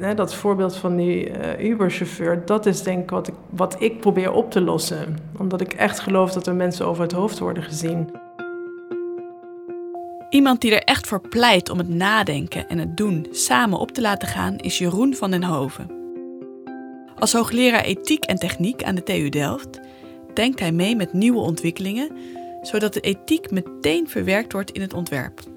eh, 0.01 0.17
dat 0.17 0.35
voorbeeld 0.35 0.77
van 0.77 0.97
die 0.97 1.31
eh, 1.31 1.69
Uber-chauffeur, 1.69 2.43
dat 2.45 2.67
is 2.67 2.83
denk 2.83 3.03
ik 3.03 3.11
wat, 3.11 3.29
ik 3.29 3.35
wat 3.51 3.77
ik 3.79 4.01
probeer 4.01 4.33
op 4.33 4.51
te 4.51 4.61
lossen. 4.61 5.19
Omdat 5.39 5.61
ik 5.61 5.73
echt 5.73 6.01
geloof 6.01 6.33
dat 6.33 6.47
er 6.47 6.55
mensen 6.55 6.87
over 6.87 7.03
het 7.03 7.13
hoofd 7.13 7.39
worden 7.39 7.63
gezien. 7.63 8.11
Iemand 10.31 10.61
die 10.61 10.75
er 10.75 10.83
echt 10.83 11.07
voor 11.07 11.21
pleit 11.29 11.71
om 11.71 11.79
het 11.79 11.89
nadenken 11.89 12.69
en 12.69 12.79
het 12.79 12.97
doen 12.97 13.27
samen 13.31 13.79
op 13.79 13.91
te 13.91 14.01
laten 14.01 14.29
gaan 14.29 14.57
is 14.57 14.79
Jeroen 14.79 15.15
van 15.15 15.31
den 15.31 15.43
Hoven. 15.43 15.91
Als 17.19 17.33
hoogleraar 17.33 17.85
ethiek 17.85 18.25
en 18.25 18.37
techniek 18.37 18.83
aan 18.83 18.95
de 18.95 19.03
TU 19.03 19.29
Delft 19.29 19.81
denkt 20.35 20.61
hij 20.61 20.73
mee 20.73 20.97
met 20.97 21.13
nieuwe 21.13 21.41
ontwikkelingen, 21.41 22.11
zodat 22.63 22.95
de 22.95 23.01
ethiek 23.01 23.51
meteen 23.51 24.09
verwerkt 24.09 24.53
wordt 24.53 24.71
in 24.71 24.81
het 24.81 24.95
ontwerp. 24.95 25.50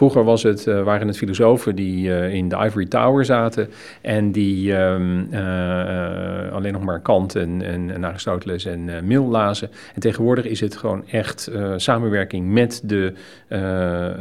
Vroeger 0.00 0.24
was 0.24 0.42
het, 0.42 0.66
uh, 0.66 0.82
waren 0.82 1.06
het 1.06 1.16
filosofen 1.16 1.76
die 1.76 2.08
uh, 2.08 2.34
in 2.34 2.48
de 2.48 2.56
Ivory 2.56 2.86
Tower 2.86 3.24
zaten 3.24 3.68
en 4.00 4.32
die 4.32 4.76
um, 4.76 5.28
uh, 5.32 6.52
alleen 6.52 6.72
nog 6.72 6.82
maar 6.82 7.00
Kant 7.00 7.36
en, 7.36 7.62
en, 7.62 7.90
en 7.90 8.04
Aristoteles 8.04 8.64
en 8.64 9.06
Mill 9.06 9.22
lazen. 9.22 9.70
En 9.94 10.00
tegenwoordig 10.00 10.44
is 10.44 10.60
het 10.60 10.76
gewoon 10.76 11.08
echt 11.08 11.50
samenwerking 11.76 12.52
met 12.52 12.80
de, 12.84 13.12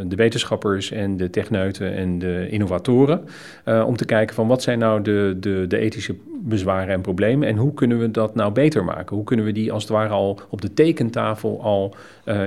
de 0.07 0.15
wetenschappers 0.15 0.91
en 0.91 1.17
de 1.17 1.29
techneuten 1.29 1.95
en 1.95 2.19
de 2.19 2.47
innovatoren. 2.49 3.23
om 3.85 3.95
te 3.95 4.05
kijken 4.05 4.35
van 4.35 4.47
wat 4.47 4.61
zijn 4.61 4.79
nou 4.79 5.01
de, 5.01 5.37
de, 5.39 5.65
de 5.67 5.77
ethische 5.77 6.15
bezwaren 6.41 6.93
en 6.93 7.01
problemen 7.01 7.47
en 7.47 7.57
hoe 7.57 7.73
kunnen 7.73 7.99
we 7.99 8.11
dat 8.11 8.35
nou 8.35 8.51
beter 8.51 8.83
maken? 8.83 9.15
Hoe 9.15 9.25
kunnen 9.25 9.45
we 9.45 9.51
die 9.51 9.71
als 9.71 9.83
het 9.83 9.91
ware 9.91 10.13
al 10.13 10.39
op 10.49 10.61
de 10.61 10.73
tekentafel 10.73 11.61
al 11.61 11.95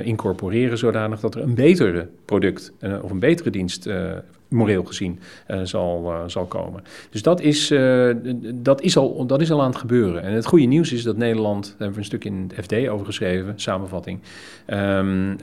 incorporeren 0.03 0.79
zodanig 0.79 1.21
dat 1.21 1.35
er 1.35 1.43
een 1.43 1.55
betere 1.55 2.09
product 2.25 2.73
of 3.03 3.11
een 3.11 3.19
betere 3.19 3.51
dienst, 3.51 3.87
uh, 3.87 4.11
moreel 4.49 4.85
gezien, 4.85 5.21
zal, 5.63 6.13
zal 6.27 6.45
komen. 6.45 6.85
Dus 7.11 7.23
dat 7.23 7.41
is, 7.41 7.75
dat, 8.55 8.81
is 8.81 8.97
al, 8.97 9.27
dat 9.27 9.41
is 9.41 9.51
al 9.51 9.61
aan 9.61 9.69
het 9.69 9.77
gebeuren. 9.77 10.23
En 10.23 10.33
het 10.33 10.47
goede 10.47 10.65
nieuws 10.65 10.93
is 10.93 11.03
dat 11.03 11.17
Nederland, 11.17 11.65
daar 11.65 11.75
hebben 11.79 11.93
we 11.93 11.99
een 11.99 12.05
stuk 12.05 12.25
in 12.25 12.51
het 12.55 12.65
FD 12.65 12.89
over 12.89 13.07
geschreven, 13.07 13.53
samenvatting, 13.57 14.21
um, 14.67 15.37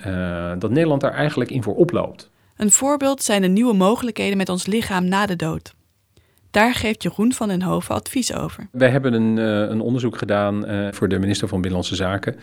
dat 0.59 0.69
Nederland 0.69 1.01
daar 1.01 1.13
eigenlijk 1.13 1.51
in 1.51 1.63
voor 1.63 1.75
oploopt. 1.75 2.29
Een 2.59 2.71
voorbeeld 2.71 3.23
zijn 3.23 3.41
de 3.41 3.47
nieuwe 3.47 3.73
mogelijkheden 3.73 4.37
met 4.37 4.49
ons 4.49 4.65
lichaam 4.65 5.05
na 5.05 5.25
de 5.25 5.35
dood. 5.35 5.73
Daar 6.51 6.73
geeft 6.73 7.03
Jeroen 7.03 7.33
van 7.33 7.47
den 7.47 7.61
Hoven 7.61 7.95
advies 7.95 8.33
over. 8.33 8.67
Wij 8.71 8.89
hebben 8.89 9.13
een, 9.13 9.37
uh, 9.37 9.69
een 9.69 9.81
onderzoek 9.81 10.17
gedaan 10.17 10.69
uh, 10.69 10.87
voor 10.91 11.07
de 11.07 11.19
minister 11.19 11.47
van 11.47 11.61
Binnenlandse 11.61 11.95
Zaken 11.95 12.35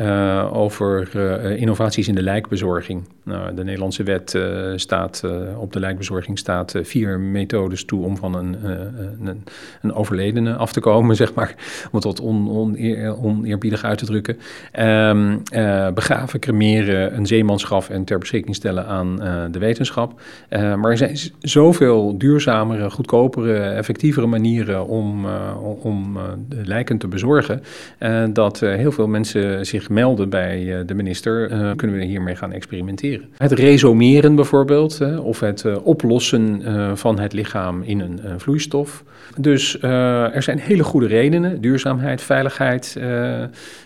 uh, 0.00 0.50
over 0.52 1.14
innovaties 1.56 2.08
in 2.08 2.14
de 2.14 2.22
lijkbezorging. 2.22 3.08
Nou, 3.24 3.54
de 3.54 3.64
Nederlandse 3.64 4.02
wet 4.02 4.38
staat 4.76 5.22
op 5.56 5.72
de 5.72 5.80
lijkbezorging 5.80 6.38
staat 6.38 6.74
vier 6.82 7.20
methodes 7.20 7.84
toe 7.84 8.04
om 8.04 8.16
van 8.16 8.34
een, 8.34 8.56
een, 8.64 9.44
een, 9.82 9.92
overledene 9.92 10.54
af 10.54 10.72
te 10.72 10.80
komen, 10.80 11.16
zeg 11.24 11.34
maar, 11.34 11.54
om 11.84 11.90
het 11.92 12.04
wat 12.04 12.20
on, 12.20 12.50
oneer, 12.50 13.22
oneerbiedig 13.22 13.84
uit 13.84 13.98
te 13.98 14.04
drukken. 14.04 14.38
Um, 14.80 15.42
begraven, 15.94 16.40
cremeren, 16.40 17.16
een 17.16 17.26
zeemansgraf 17.26 17.90
en 17.90 18.04
ter 18.04 18.18
beschikking 18.18 18.56
stellen 18.56 18.86
aan 18.86 19.16
de 19.50 19.58
wetenschap. 19.58 20.20
maar 20.50 20.90
er 20.90 20.96
zijn 20.96 21.18
zoveel 21.40 22.18
duurzamere, 22.18 22.90
goedkopere 22.90 23.47
effectievere 23.54 24.26
manieren 24.26 24.86
om, 24.86 25.24
uh, 25.24 25.84
om 25.84 26.16
uh, 26.16 26.22
de 26.48 26.62
lijken 26.64 26.98
te 26.98 27.08
bezorgen. 27.08 27.62
Uh, 28.00 28.24
dat 28.32 28.60
heel 28.60 28.92
veel 28.92 29.06
mensen 29.06 29.66
zich 29.66 29.88
melden 29.88 30.28
bij 30.28 30.82
de 30.86 30.94
minister. 30.94 31.48
kunnen 31.76 31.96
we 31.96 32.04
hiermee 32.04 32.36
gaan 32.36 32.52
experimenteren. 32.52 33.28
Het 33.36 33.52
resomeren 33.52 34.34
bijvoorbeeld, 34.34 35.00
of 35.22 35.40
het 35.40 35.82
oplossen 35.82 36.62
van 36.96 37.18
het 37.18 37.32
lichaam 37.32 37.82
in 37.82 38.00
een 38.00 38.20
vloeistof. 38.40 39.04
Dus 39.36 39.82
er 39.82 40.42
zijn 40.42 40.58
hele 40.58 40.84
goede 40.84 41.06
redenen. 41.06 41.60
Duurzaamheid, 41.60 42.22
veiligheid 42.22 42.96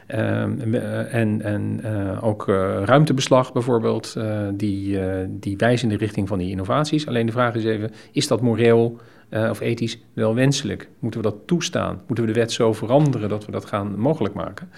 en, 0.06 1.40
en 1.42 1.80
ook 2.20 2.46
ruimtebeslag 2.84 3.52
bijvoorbeeld. 3.52 4.16
die, 4.54 4.98
die 5.28 5.56
wijzen 5.56 5.90
in 5.90 5.98
de 5.98 6.04
richting 6.04 6.28
van 6.28 6.38
die 6.38 6.50
innovaties. 6.50 7.06
Alleen 7.06 7.26
de 7.26 7.32
vraag 7.32 7.54
is 7.54 7.64
even, 7.64 7.90
is 8.12 8.28
dat 8.28 8.40
moreel 8.40 9.00
uh, 9.34 9.50
of 9.50 9.60
ethisch 9.60 9.98
wel 10.12 10.34
wenselijk? 10.34 10.88
Moeten 10.98 11.22
we 11.22 11.28
dat 11.28 11.46
toestaan? 11.46 12.02
Moeten 12.06 12.26
we 12.26 12.32
de 12.32 12.38
wet 12.38 12.52
zo 12.52 12.72
veranderen 12.72 13.28
dat 13.28 13.46
we 13.46 13.52
dat 13.52 13.64
gaan 13.64 13.98
mogelijk 13.98 14.34
maken? 14.34 14.70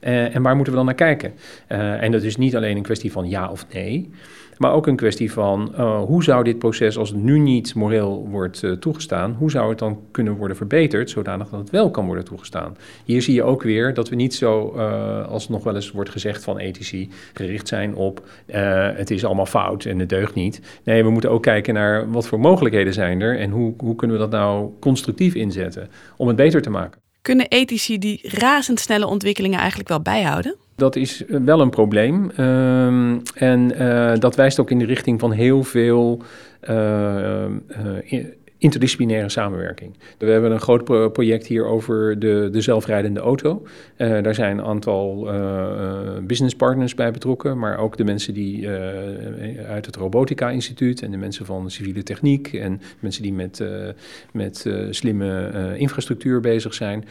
Uh, 0.00 0.34
en 0.34 0.42
waar 0.42 0.54
moeten 0.54 0.72
we 0.72 0.78
dan 0.78 0.86
naar 0.86 0.94
kijken? 0.94 1.32
Uh, 1.68 2.02
en 2.02 2.12
dat 2.12 2.22
is 2.22 2.36
niet 2.36 2.56
alleen 2.56 2.76
een 2.76 2.82
kwestie 2.82 3.12
van 3.12 3.28
ja 3.28 3.50
of 3.50 3.66
nee, 3.72 4.10
maar 4.58 4.72
ook 4.72 4.86
een 4.86 4.96
kwestie 4.96 5.32
van 5.32 5.74
hoe 6.06 6.24
zou 6.24 6.44
dit 6.44 6.58
proces, 6.58 6.98
als 6.98 7.08
het 7.08 7.22
nu 7.22 7.38
niet 7.38 7.74
moreel 7.74 8.28
wordt 8.28 8.80
toegestaan, 8.80 9.36
hoe 9.38 9.50
zou 9.50 9.68
het 9.68 9.78
dan 9.78 10.00
kunnen 10.10 10.36
worden 10.36 10.56
verbeterd 10.56 11.10
zodanig 11.10 11.48
dat 11.48 11.60
het 11.60 11.70
wel 11.70 11.90
kan 11.90 12.06
worden 12.06 12.24
toegestaan? 12.24 12.76
Hier 13.04 13.22
zie 13.22 13.34
je 13.34 13.42
ook 13.42 13.62
weer 13.62 13.94
dat 13.94 14.08
we 14.08 14.16
niet 14.16 14.34
zo, 14.34 14.68
als 15.28 15.48
nog 15.48 15.64
wel 15.64 15.74
eens 15.74 15.90
wordt 15.90 16.10
gezegd 16.10 16.44
van 16.44 16.58
ethici, 16.58 17.10
gericht 17.32 17.68
zijn 17.68 17.94
op 17.94 18.26
het 18.94 19.10
is 19.10 19.24
allemaal 19.24 19.46
fout 19.46 19.84
en 19.84 19.98
het 19.98 20.08
deugt 20.08 20.34
niet. 20.34 20.80
Nee, 20.84 21.04
we 21.04 21.10
moeten 21.10 21.30
ook 21.30 21.42
kijken 21.42 21.74
naar 21.74 22.10
wat 22.10 22.26
voor 22.26 22.40
mogelijkheden 22.40 22.92
zijn 22.92 23.20
er 23.20 23.38
en 23.38 23.50
hoe 23.50 23.76
kunnen 23.96 24.16
we 24.16 24.22
dat 24.22 24.32
nou 24.32 24.70
constructief 24.80 25.34
inzetten 25.34 25.88
om 26.16 26.26
het 26.26 26.36
beter 26.36 26.62
te 26.62 26.70
maken. 26.70 27.00
Kunnen 27.22 27.48
ethici 27.48 27.98
die 27.98 28.20
razendsnelle 28.22 29.06
ontwikkelingen 29.06 29.58
eigenlijk 29.58 29.88
wel 29.88 30.00
bijhouden? 30.00 30.56
Dat 30.76 30.96
is 30.96 31.22
wel 31.28 31.60
een 31.60 31.70
probleem. 31.70 32.30
Um, 32.38 33.22
en 33.34 33.82
uh, 33.82 34.12
dat 34.18 34.36
wijst 34.36 34.60
ook 34.60 34.70
in 34.70 34.78
de 34.78 34.84
richting 34.84 35.20
van 35.20 35.32
heel 35.32 35.62
veel 35.62 36.22
uh, 36.68 37.44
uh, 38.08 38.24
interdisciplinaire 38.64 39.28
samenwerking. 39.28 39.94
We 40.18 40.26
hebben 40.26 40.52
een 40.52 40.60
groot 40.60 40.84
pro 40.84 41.10
project 41.10 41.46
hier 41.46 41.64
over 41.64 42.18
de, 42.18 42.48
de 42.52 42.60
zelfrijdende 42.60 43.20
auto. 43.20 43.62
Uh, 43.98 44.22
daar 44.22 44.34
zijn 44.34 44.58
een 44.58 44.64
aantal 44.64 45.34
uh, 45.34 46.00
business 46.22 46.54
partners 46.56 46.94
bij 46.94 47.10
betrokken, 47.10 47.58
maar 47.58 47.78
ook 47.78 47.96
de 47.96 48.04
mensen 48.04 48.34
die 48.34 48.62
uh, 48.62 48.70
uit 49.68 49.86
het 49.86 49.96
Robotica 49.96 50.50
Instituut 50.50 51.02
en 51.02 51.10
de 51.10 51.16
mensen 51.16 51.46
van 51.46 51.70
civiele 51.70 52.02
techniek 52.02 52.52
en 52.52 52.80
mensen 53.00 53.22
die 53.22 53.32
met, 53.32 53.64
met 54.32 54.66
slimme 54.90 55.50
infrastructuur 55.76 56.40
bezig 56.40 56.74
zijn. 56.74 57.04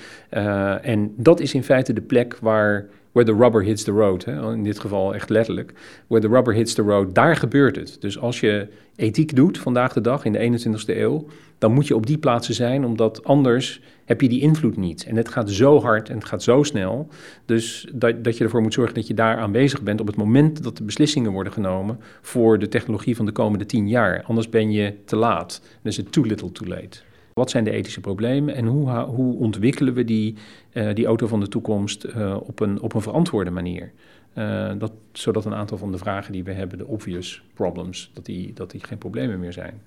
en 0.81 1.13
dat 1.17 1.39
is 1.39 1.53
in 1.53 1.63
feite 1.63 1.93
de 1.93 2.01
plek 2.01 2.37
waar 2.41 2.85
where 3.13 3.31
the 3.31 3.35
rubber 3.35 3.63
hits 3.63 3.83
the 3.83 3.91
road, 3.91 4.25
hè, 4.25 4.53
in 4.53 4.63
dit 4.63 4.79
geval 4.79 5.13
echt 5.13 5.29
letterlijk, 5.29 5.73
where 6.07 6.27
the 6.27 6.33
rubber 6.33 6.53
hits 6.53 6.73
the 6.73 6.81
road, 6.81 7.15
daar 7.15 7.35
gebeurt 7.35 7.75
het. 7.75 7.97
Dus 7.99 8.19
als 8.19 8.39
je 8.39 8.67
ethiek 8.95 9.35
doet 9.35 9.57
vandaag 9.57 9.93
de 9.93 10.01
dag 10.01 10.25
in 10.25 10.31
de 10.31 10.39
21ste 10.39 10.97
eeuw, 10.97 11.25
dan 11.57 11.73
moet 11.73 11.87
je 11.87 11.95
op 11.95 12.05
die 12.05 12.17
plaatsen 12.17 12.53
zijn, 12.53 12.85
omdat 12.85 13.23
anders 13.23 13.81
heb 14.05 14.21
je 14.21 14.29
die 14.29 14.41
invloed 14.41 14.77
niet. 14.77 15.05
En 15.05 15.15
het 15.15 15.29
gaat 15.29 15.49
zo 15.49 15.81
hard 15.81 16.09
en 16.09 16.15
het 16.15 16.25
gaat 16.25 16.43
zo 16.43 16.63
snel, 16.63 17.07
dus 17.45 17.87
dat, 17.93 18.23
dat 18.23 18.37
je 18.37 18.43
ervoor 18.43 18.61
moet 18.61 18.73
zorgen 18.73 18.95
dat 18.95 19.07
je 19.07 19.13
daar 19.13 19.37
aanwezig 19.37 19.81
bent 19.81 19.99
op 19.99 20.07
het 20.07 20.15
moment 20.15 20.63
dat 20.63 20.77
de 20.77 20.83
beslissingen 20.83 21.31
worden 21.31 21.53
genomen 21.53 21.99
voor 22.21 22.59
de 22.59 22.67
technologie 22.67 23.15
van 23.15 23.25
de 23.25 23.31
komende 23.31 23.65
tien 23.65 23.87
jaar. 23.87 24.23
Anders 24.23 24.49
ben 24.49 24.71
je 24.71 24.93
te 25.05 25.15
laat. 25.15 25.61
Dan 25.61 25.91
is 25.91 25.97
het 25.97 26.11
too 26.11 26.23
little 26.23 26.51
too 26.51 26.67
late. 26.67 27.12
Wat 27.33 27.49
zijn 27.49 27.63
de 27.63 27.71
ethische 27.71 27.99
problemen 27.99 28.55
en 28.55 28.65
hoe, 28.65 28.89
hoe 28.89 29.37
ontwikkelen 29.37 29.93
we 29.93 30.03
die, 30.03 30.35
uh, 30.73 30.93
die 30.93 31.05
auto 31.05 31.27
van 31.27 31.39
de 31.39 31.47
toekomst 31.47 32.05
uh, 32.05 32.37
op, 32.43 32.59
een, 32.59 32.81
op 32.81 32.93
een 32.93 33.01
verantwoorde 33.01 33.51
manier? 33.51 33.91
Uh, 34.37 34.71
dat, 34.77 34.91
zodat 35.11 35.45
een 35.45 35.53
aantal 35.53 35.77
van 35.77 35.91
de 35.91 35.97
vragen 35.97 36.31
die 36.31 36.43
we 36.43 36.51
hebben, 36.51 36.77
de 36.77 36.87
obvious 36.87 37.43
problems, 37.53 38.11
dat 38.13 38.25
die, 38.25 38.53
dat 38.53 38.71
die 38.71 38.83
geen 38.83 38.97
problemen 38.97 39.39
meer 39.39 39.53
zijn. 39.53 39.81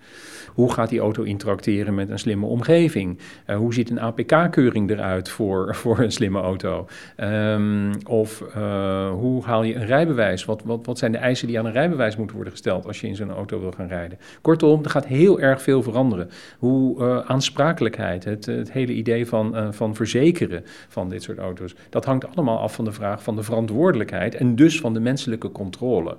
Hoe 0.55 0.73
gaat 0.73 0.89
die 0.89 1.01
auto 1.01 1.23
interacteren 1.23 1.95
met 1.95 2.11
een 2.11 2.19
slimme 2.19 2.47
omgeving? 2.47 3.19
Uh, 3.47 3.57
hoe 3.57 3.75
ziet 3.75 3.91
een 3.91 4.01
APK-keuring 4.01 4.91
eruit 4.91 5.29
voor, 5.29 5.75
voor 5.81 5.99
een 5.99 6.13
slimme 6.13 6.41
auto? 6.41 6.87
Um, 7.17 7.91
of 8.05 8.45
uh, 8.57 9.11
hoe 9.11 9.45
haal 9.45 9.63
je 9.63 9.75
een 9.75 9.87
rijbewijs? 9.87 10.45
Wat, 10.45 10.63
wat, 10.65 10.87
wat 10.87 10.99
zijn 10.99 11.13
de 11.13 11.19
eisen 11.19 11.47
die 11.47 11.59
aan 11.59 11.67
een 11.67 11.73
rijbewijs 11.73 12.17
moeten 12.17 12.35
worden 12.35 12.53
gesteld 12.53 12.87
als 12.87 13.01
je 13.01 13.07
in 13.07 13.17
zo'n 13.17 13.31
auto 13.31 13.61
wil 13.61 13.73
gaan 13.73 13.89
rijden? 13.89 14.19
Kortom, 14.41 14.85
er 14.85 14.91
gaat 14.91 15.07
heel 15.07 15.41
erg 15.41 15.63
veel 15.63 15.83
veranderen. 15.83 16.31
Hoe 16.59 17.25
aansprakelijkheid, 17.25 18.25
het, 18.25 18.47
het 18.47 18.73
hele 18.73 18.93
idee 18.93 19.27
van, 19.27 19.75
van 19.75 19.95
verzekeren 19.95 20.65
van 20.89 21.09
dit 21.09 21.23
soort 21.23 21.39
auto's, 21.39 21.75
dat 21.91 22.05
hangt 22.05 22.27
allemaal 22.37 22.59
af 22.59 22.75
van 22.75 22.85
de 22.85 22.93
vraag 22.93 23.23
van 23.23 23.37
de 23.37 23.43
verantwoordelijkheid 23.43 24.35
en 24.37 24.57
dus 24.57 24.81
van 24.81 24.95
de 24.95 25.01
menselijke 25.01 25.53
controle 25.53 26.17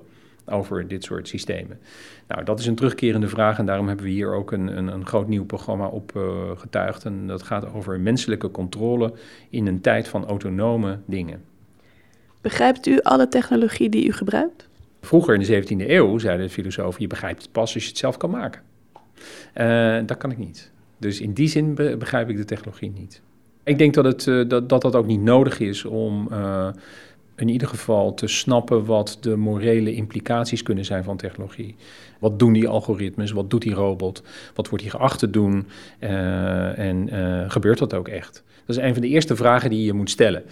over 0.49 0.87
dit 0.87 1.03
soort 1.03 1.27
systemen. 1.27 1.79
Nou, 2.27 2.43
dat 2.43 2.59
is 2.59 2.65
een 2.65 2.75
terugkerende 2.75 3.27
vraag 3.27 3.57
en 3.57 3.65
daarom 3.65 3.87
hebben 3.87 4.05
we 4.05 4.11
hier 4.11 4.33
ook 4.33 4.51
een, 4.51 4.77
een, 4.77 4.87
een 4.87 5.05
groot 5.05 5.27
nieuw 5.27 5.45
programma 5.45 5.87
op 5.87 6.11
uh, 6.15 6.23
getuigd. 6.55 7.05
En 7.05 7.27
dat 7.27 7.43
gaat 7.43 7.73
over 7.73 7.99
menselijke 7.99 8.51
controle 8.51 9.13
in 9.49 9.67
een 9.67 9.81
tijd 9.81 10.07
van 10.07 10.25
autonome 10.25 10.99
dingen. 11.05 11.43
Begrijpt 12.41 12.87
u 12.87 12.99
alle 13.01 13.27
technologie 13.27 13.89
die 13.89 14.07
u 14.07 14.11
gebruikt? 14.11 14.67
Vroeger 15.01 15.33
in 15.33 15.39
de 15.39 15.63
17e 15.63 15.89
eeuw 15.89 16.17
zeiden 16.17 16.45
de 16.45 16.53
filosofen, 16.53 17.01
je 17.01 17.07
begrijpt 17.07 17.41
het 17.41 17.51
pas 17.51 17.73
als 17.73 17.83
je 17.83 17.89
het 17.89 17.97
zelf 17.97 18.17
kan 18.17 18.29
maken. 18.29 18.61
Uh, 19.55 19.99
dat 20.05 20.17
kan 20.17 20.31
ik 20.31 20.37
niet. 20.37 20.71
Dus 20.97 21.21
in 21.21 21.33
die 21.33 21.47
zin 21.47 21.75
be 21.75 21.95
begrijp 21.97 22.29
ik 22.29 22.37
de 22.37 22.45
technologie 22.45 22.91
niet. 22.91 23.21
Ik 23.63 23.77
denk 23.77 23.93
dat, 23.93 24.05
het, 24.05 24.25
uh, 24.25 24.49
dat, 24.49 24.69
dat 24.69 24.81
dat 24.81 24.95
ook 24.95 25.05
niet 25.05 25.21
nodig 25.21 25.59
is 25.59 25.85
om 25.85 26.27
in 27.37 27.49
ieder 27.49 27.67
geval 27.67 28.13
te 28.13 28.27
snappen 28.27 28.85
wat 28.85 29.17
de 29.21 29.35
morele 29.35 29.93
implicaties 29.93 30.63
kunnen 30.63 30.85
zijn 30.85 31.03
van 31.03 31.17
technologie. 31.17 31.75
Wat 32.19 32.39
doen 32.39 32.53
die 32.53 32.67
algoritmes? 32.67 33.31
Wat 33.31 33.49
doet 33.49 33.61
die 33.61 33.73
robot? 33.73 34.23
Wat 34.53 34.69
wordt 34.69 34.83
hij 34.83 34.93
geacht 34.93 35.19
te 35.19 35.29
doen? 35.29 35.67
Uh, 35.99 36.79
en 36.79 37.13
uh, 37.13 37.43
gebeurt 37.47 37.77
dat 37.77 37.93
ook 37.93 38.07
echt? 38.07 38.43
Dat 38.65 38.77
is 38.77 38.83
een 38.83 38.93
van 38.93 39.01
de 39.01 39.07
eerste 39.07 39.35
vragen 39.35 39.69
die 39.69 39.85
je 39.85 39.93
moet 39.93 40.09
stellen. 40.09 40.43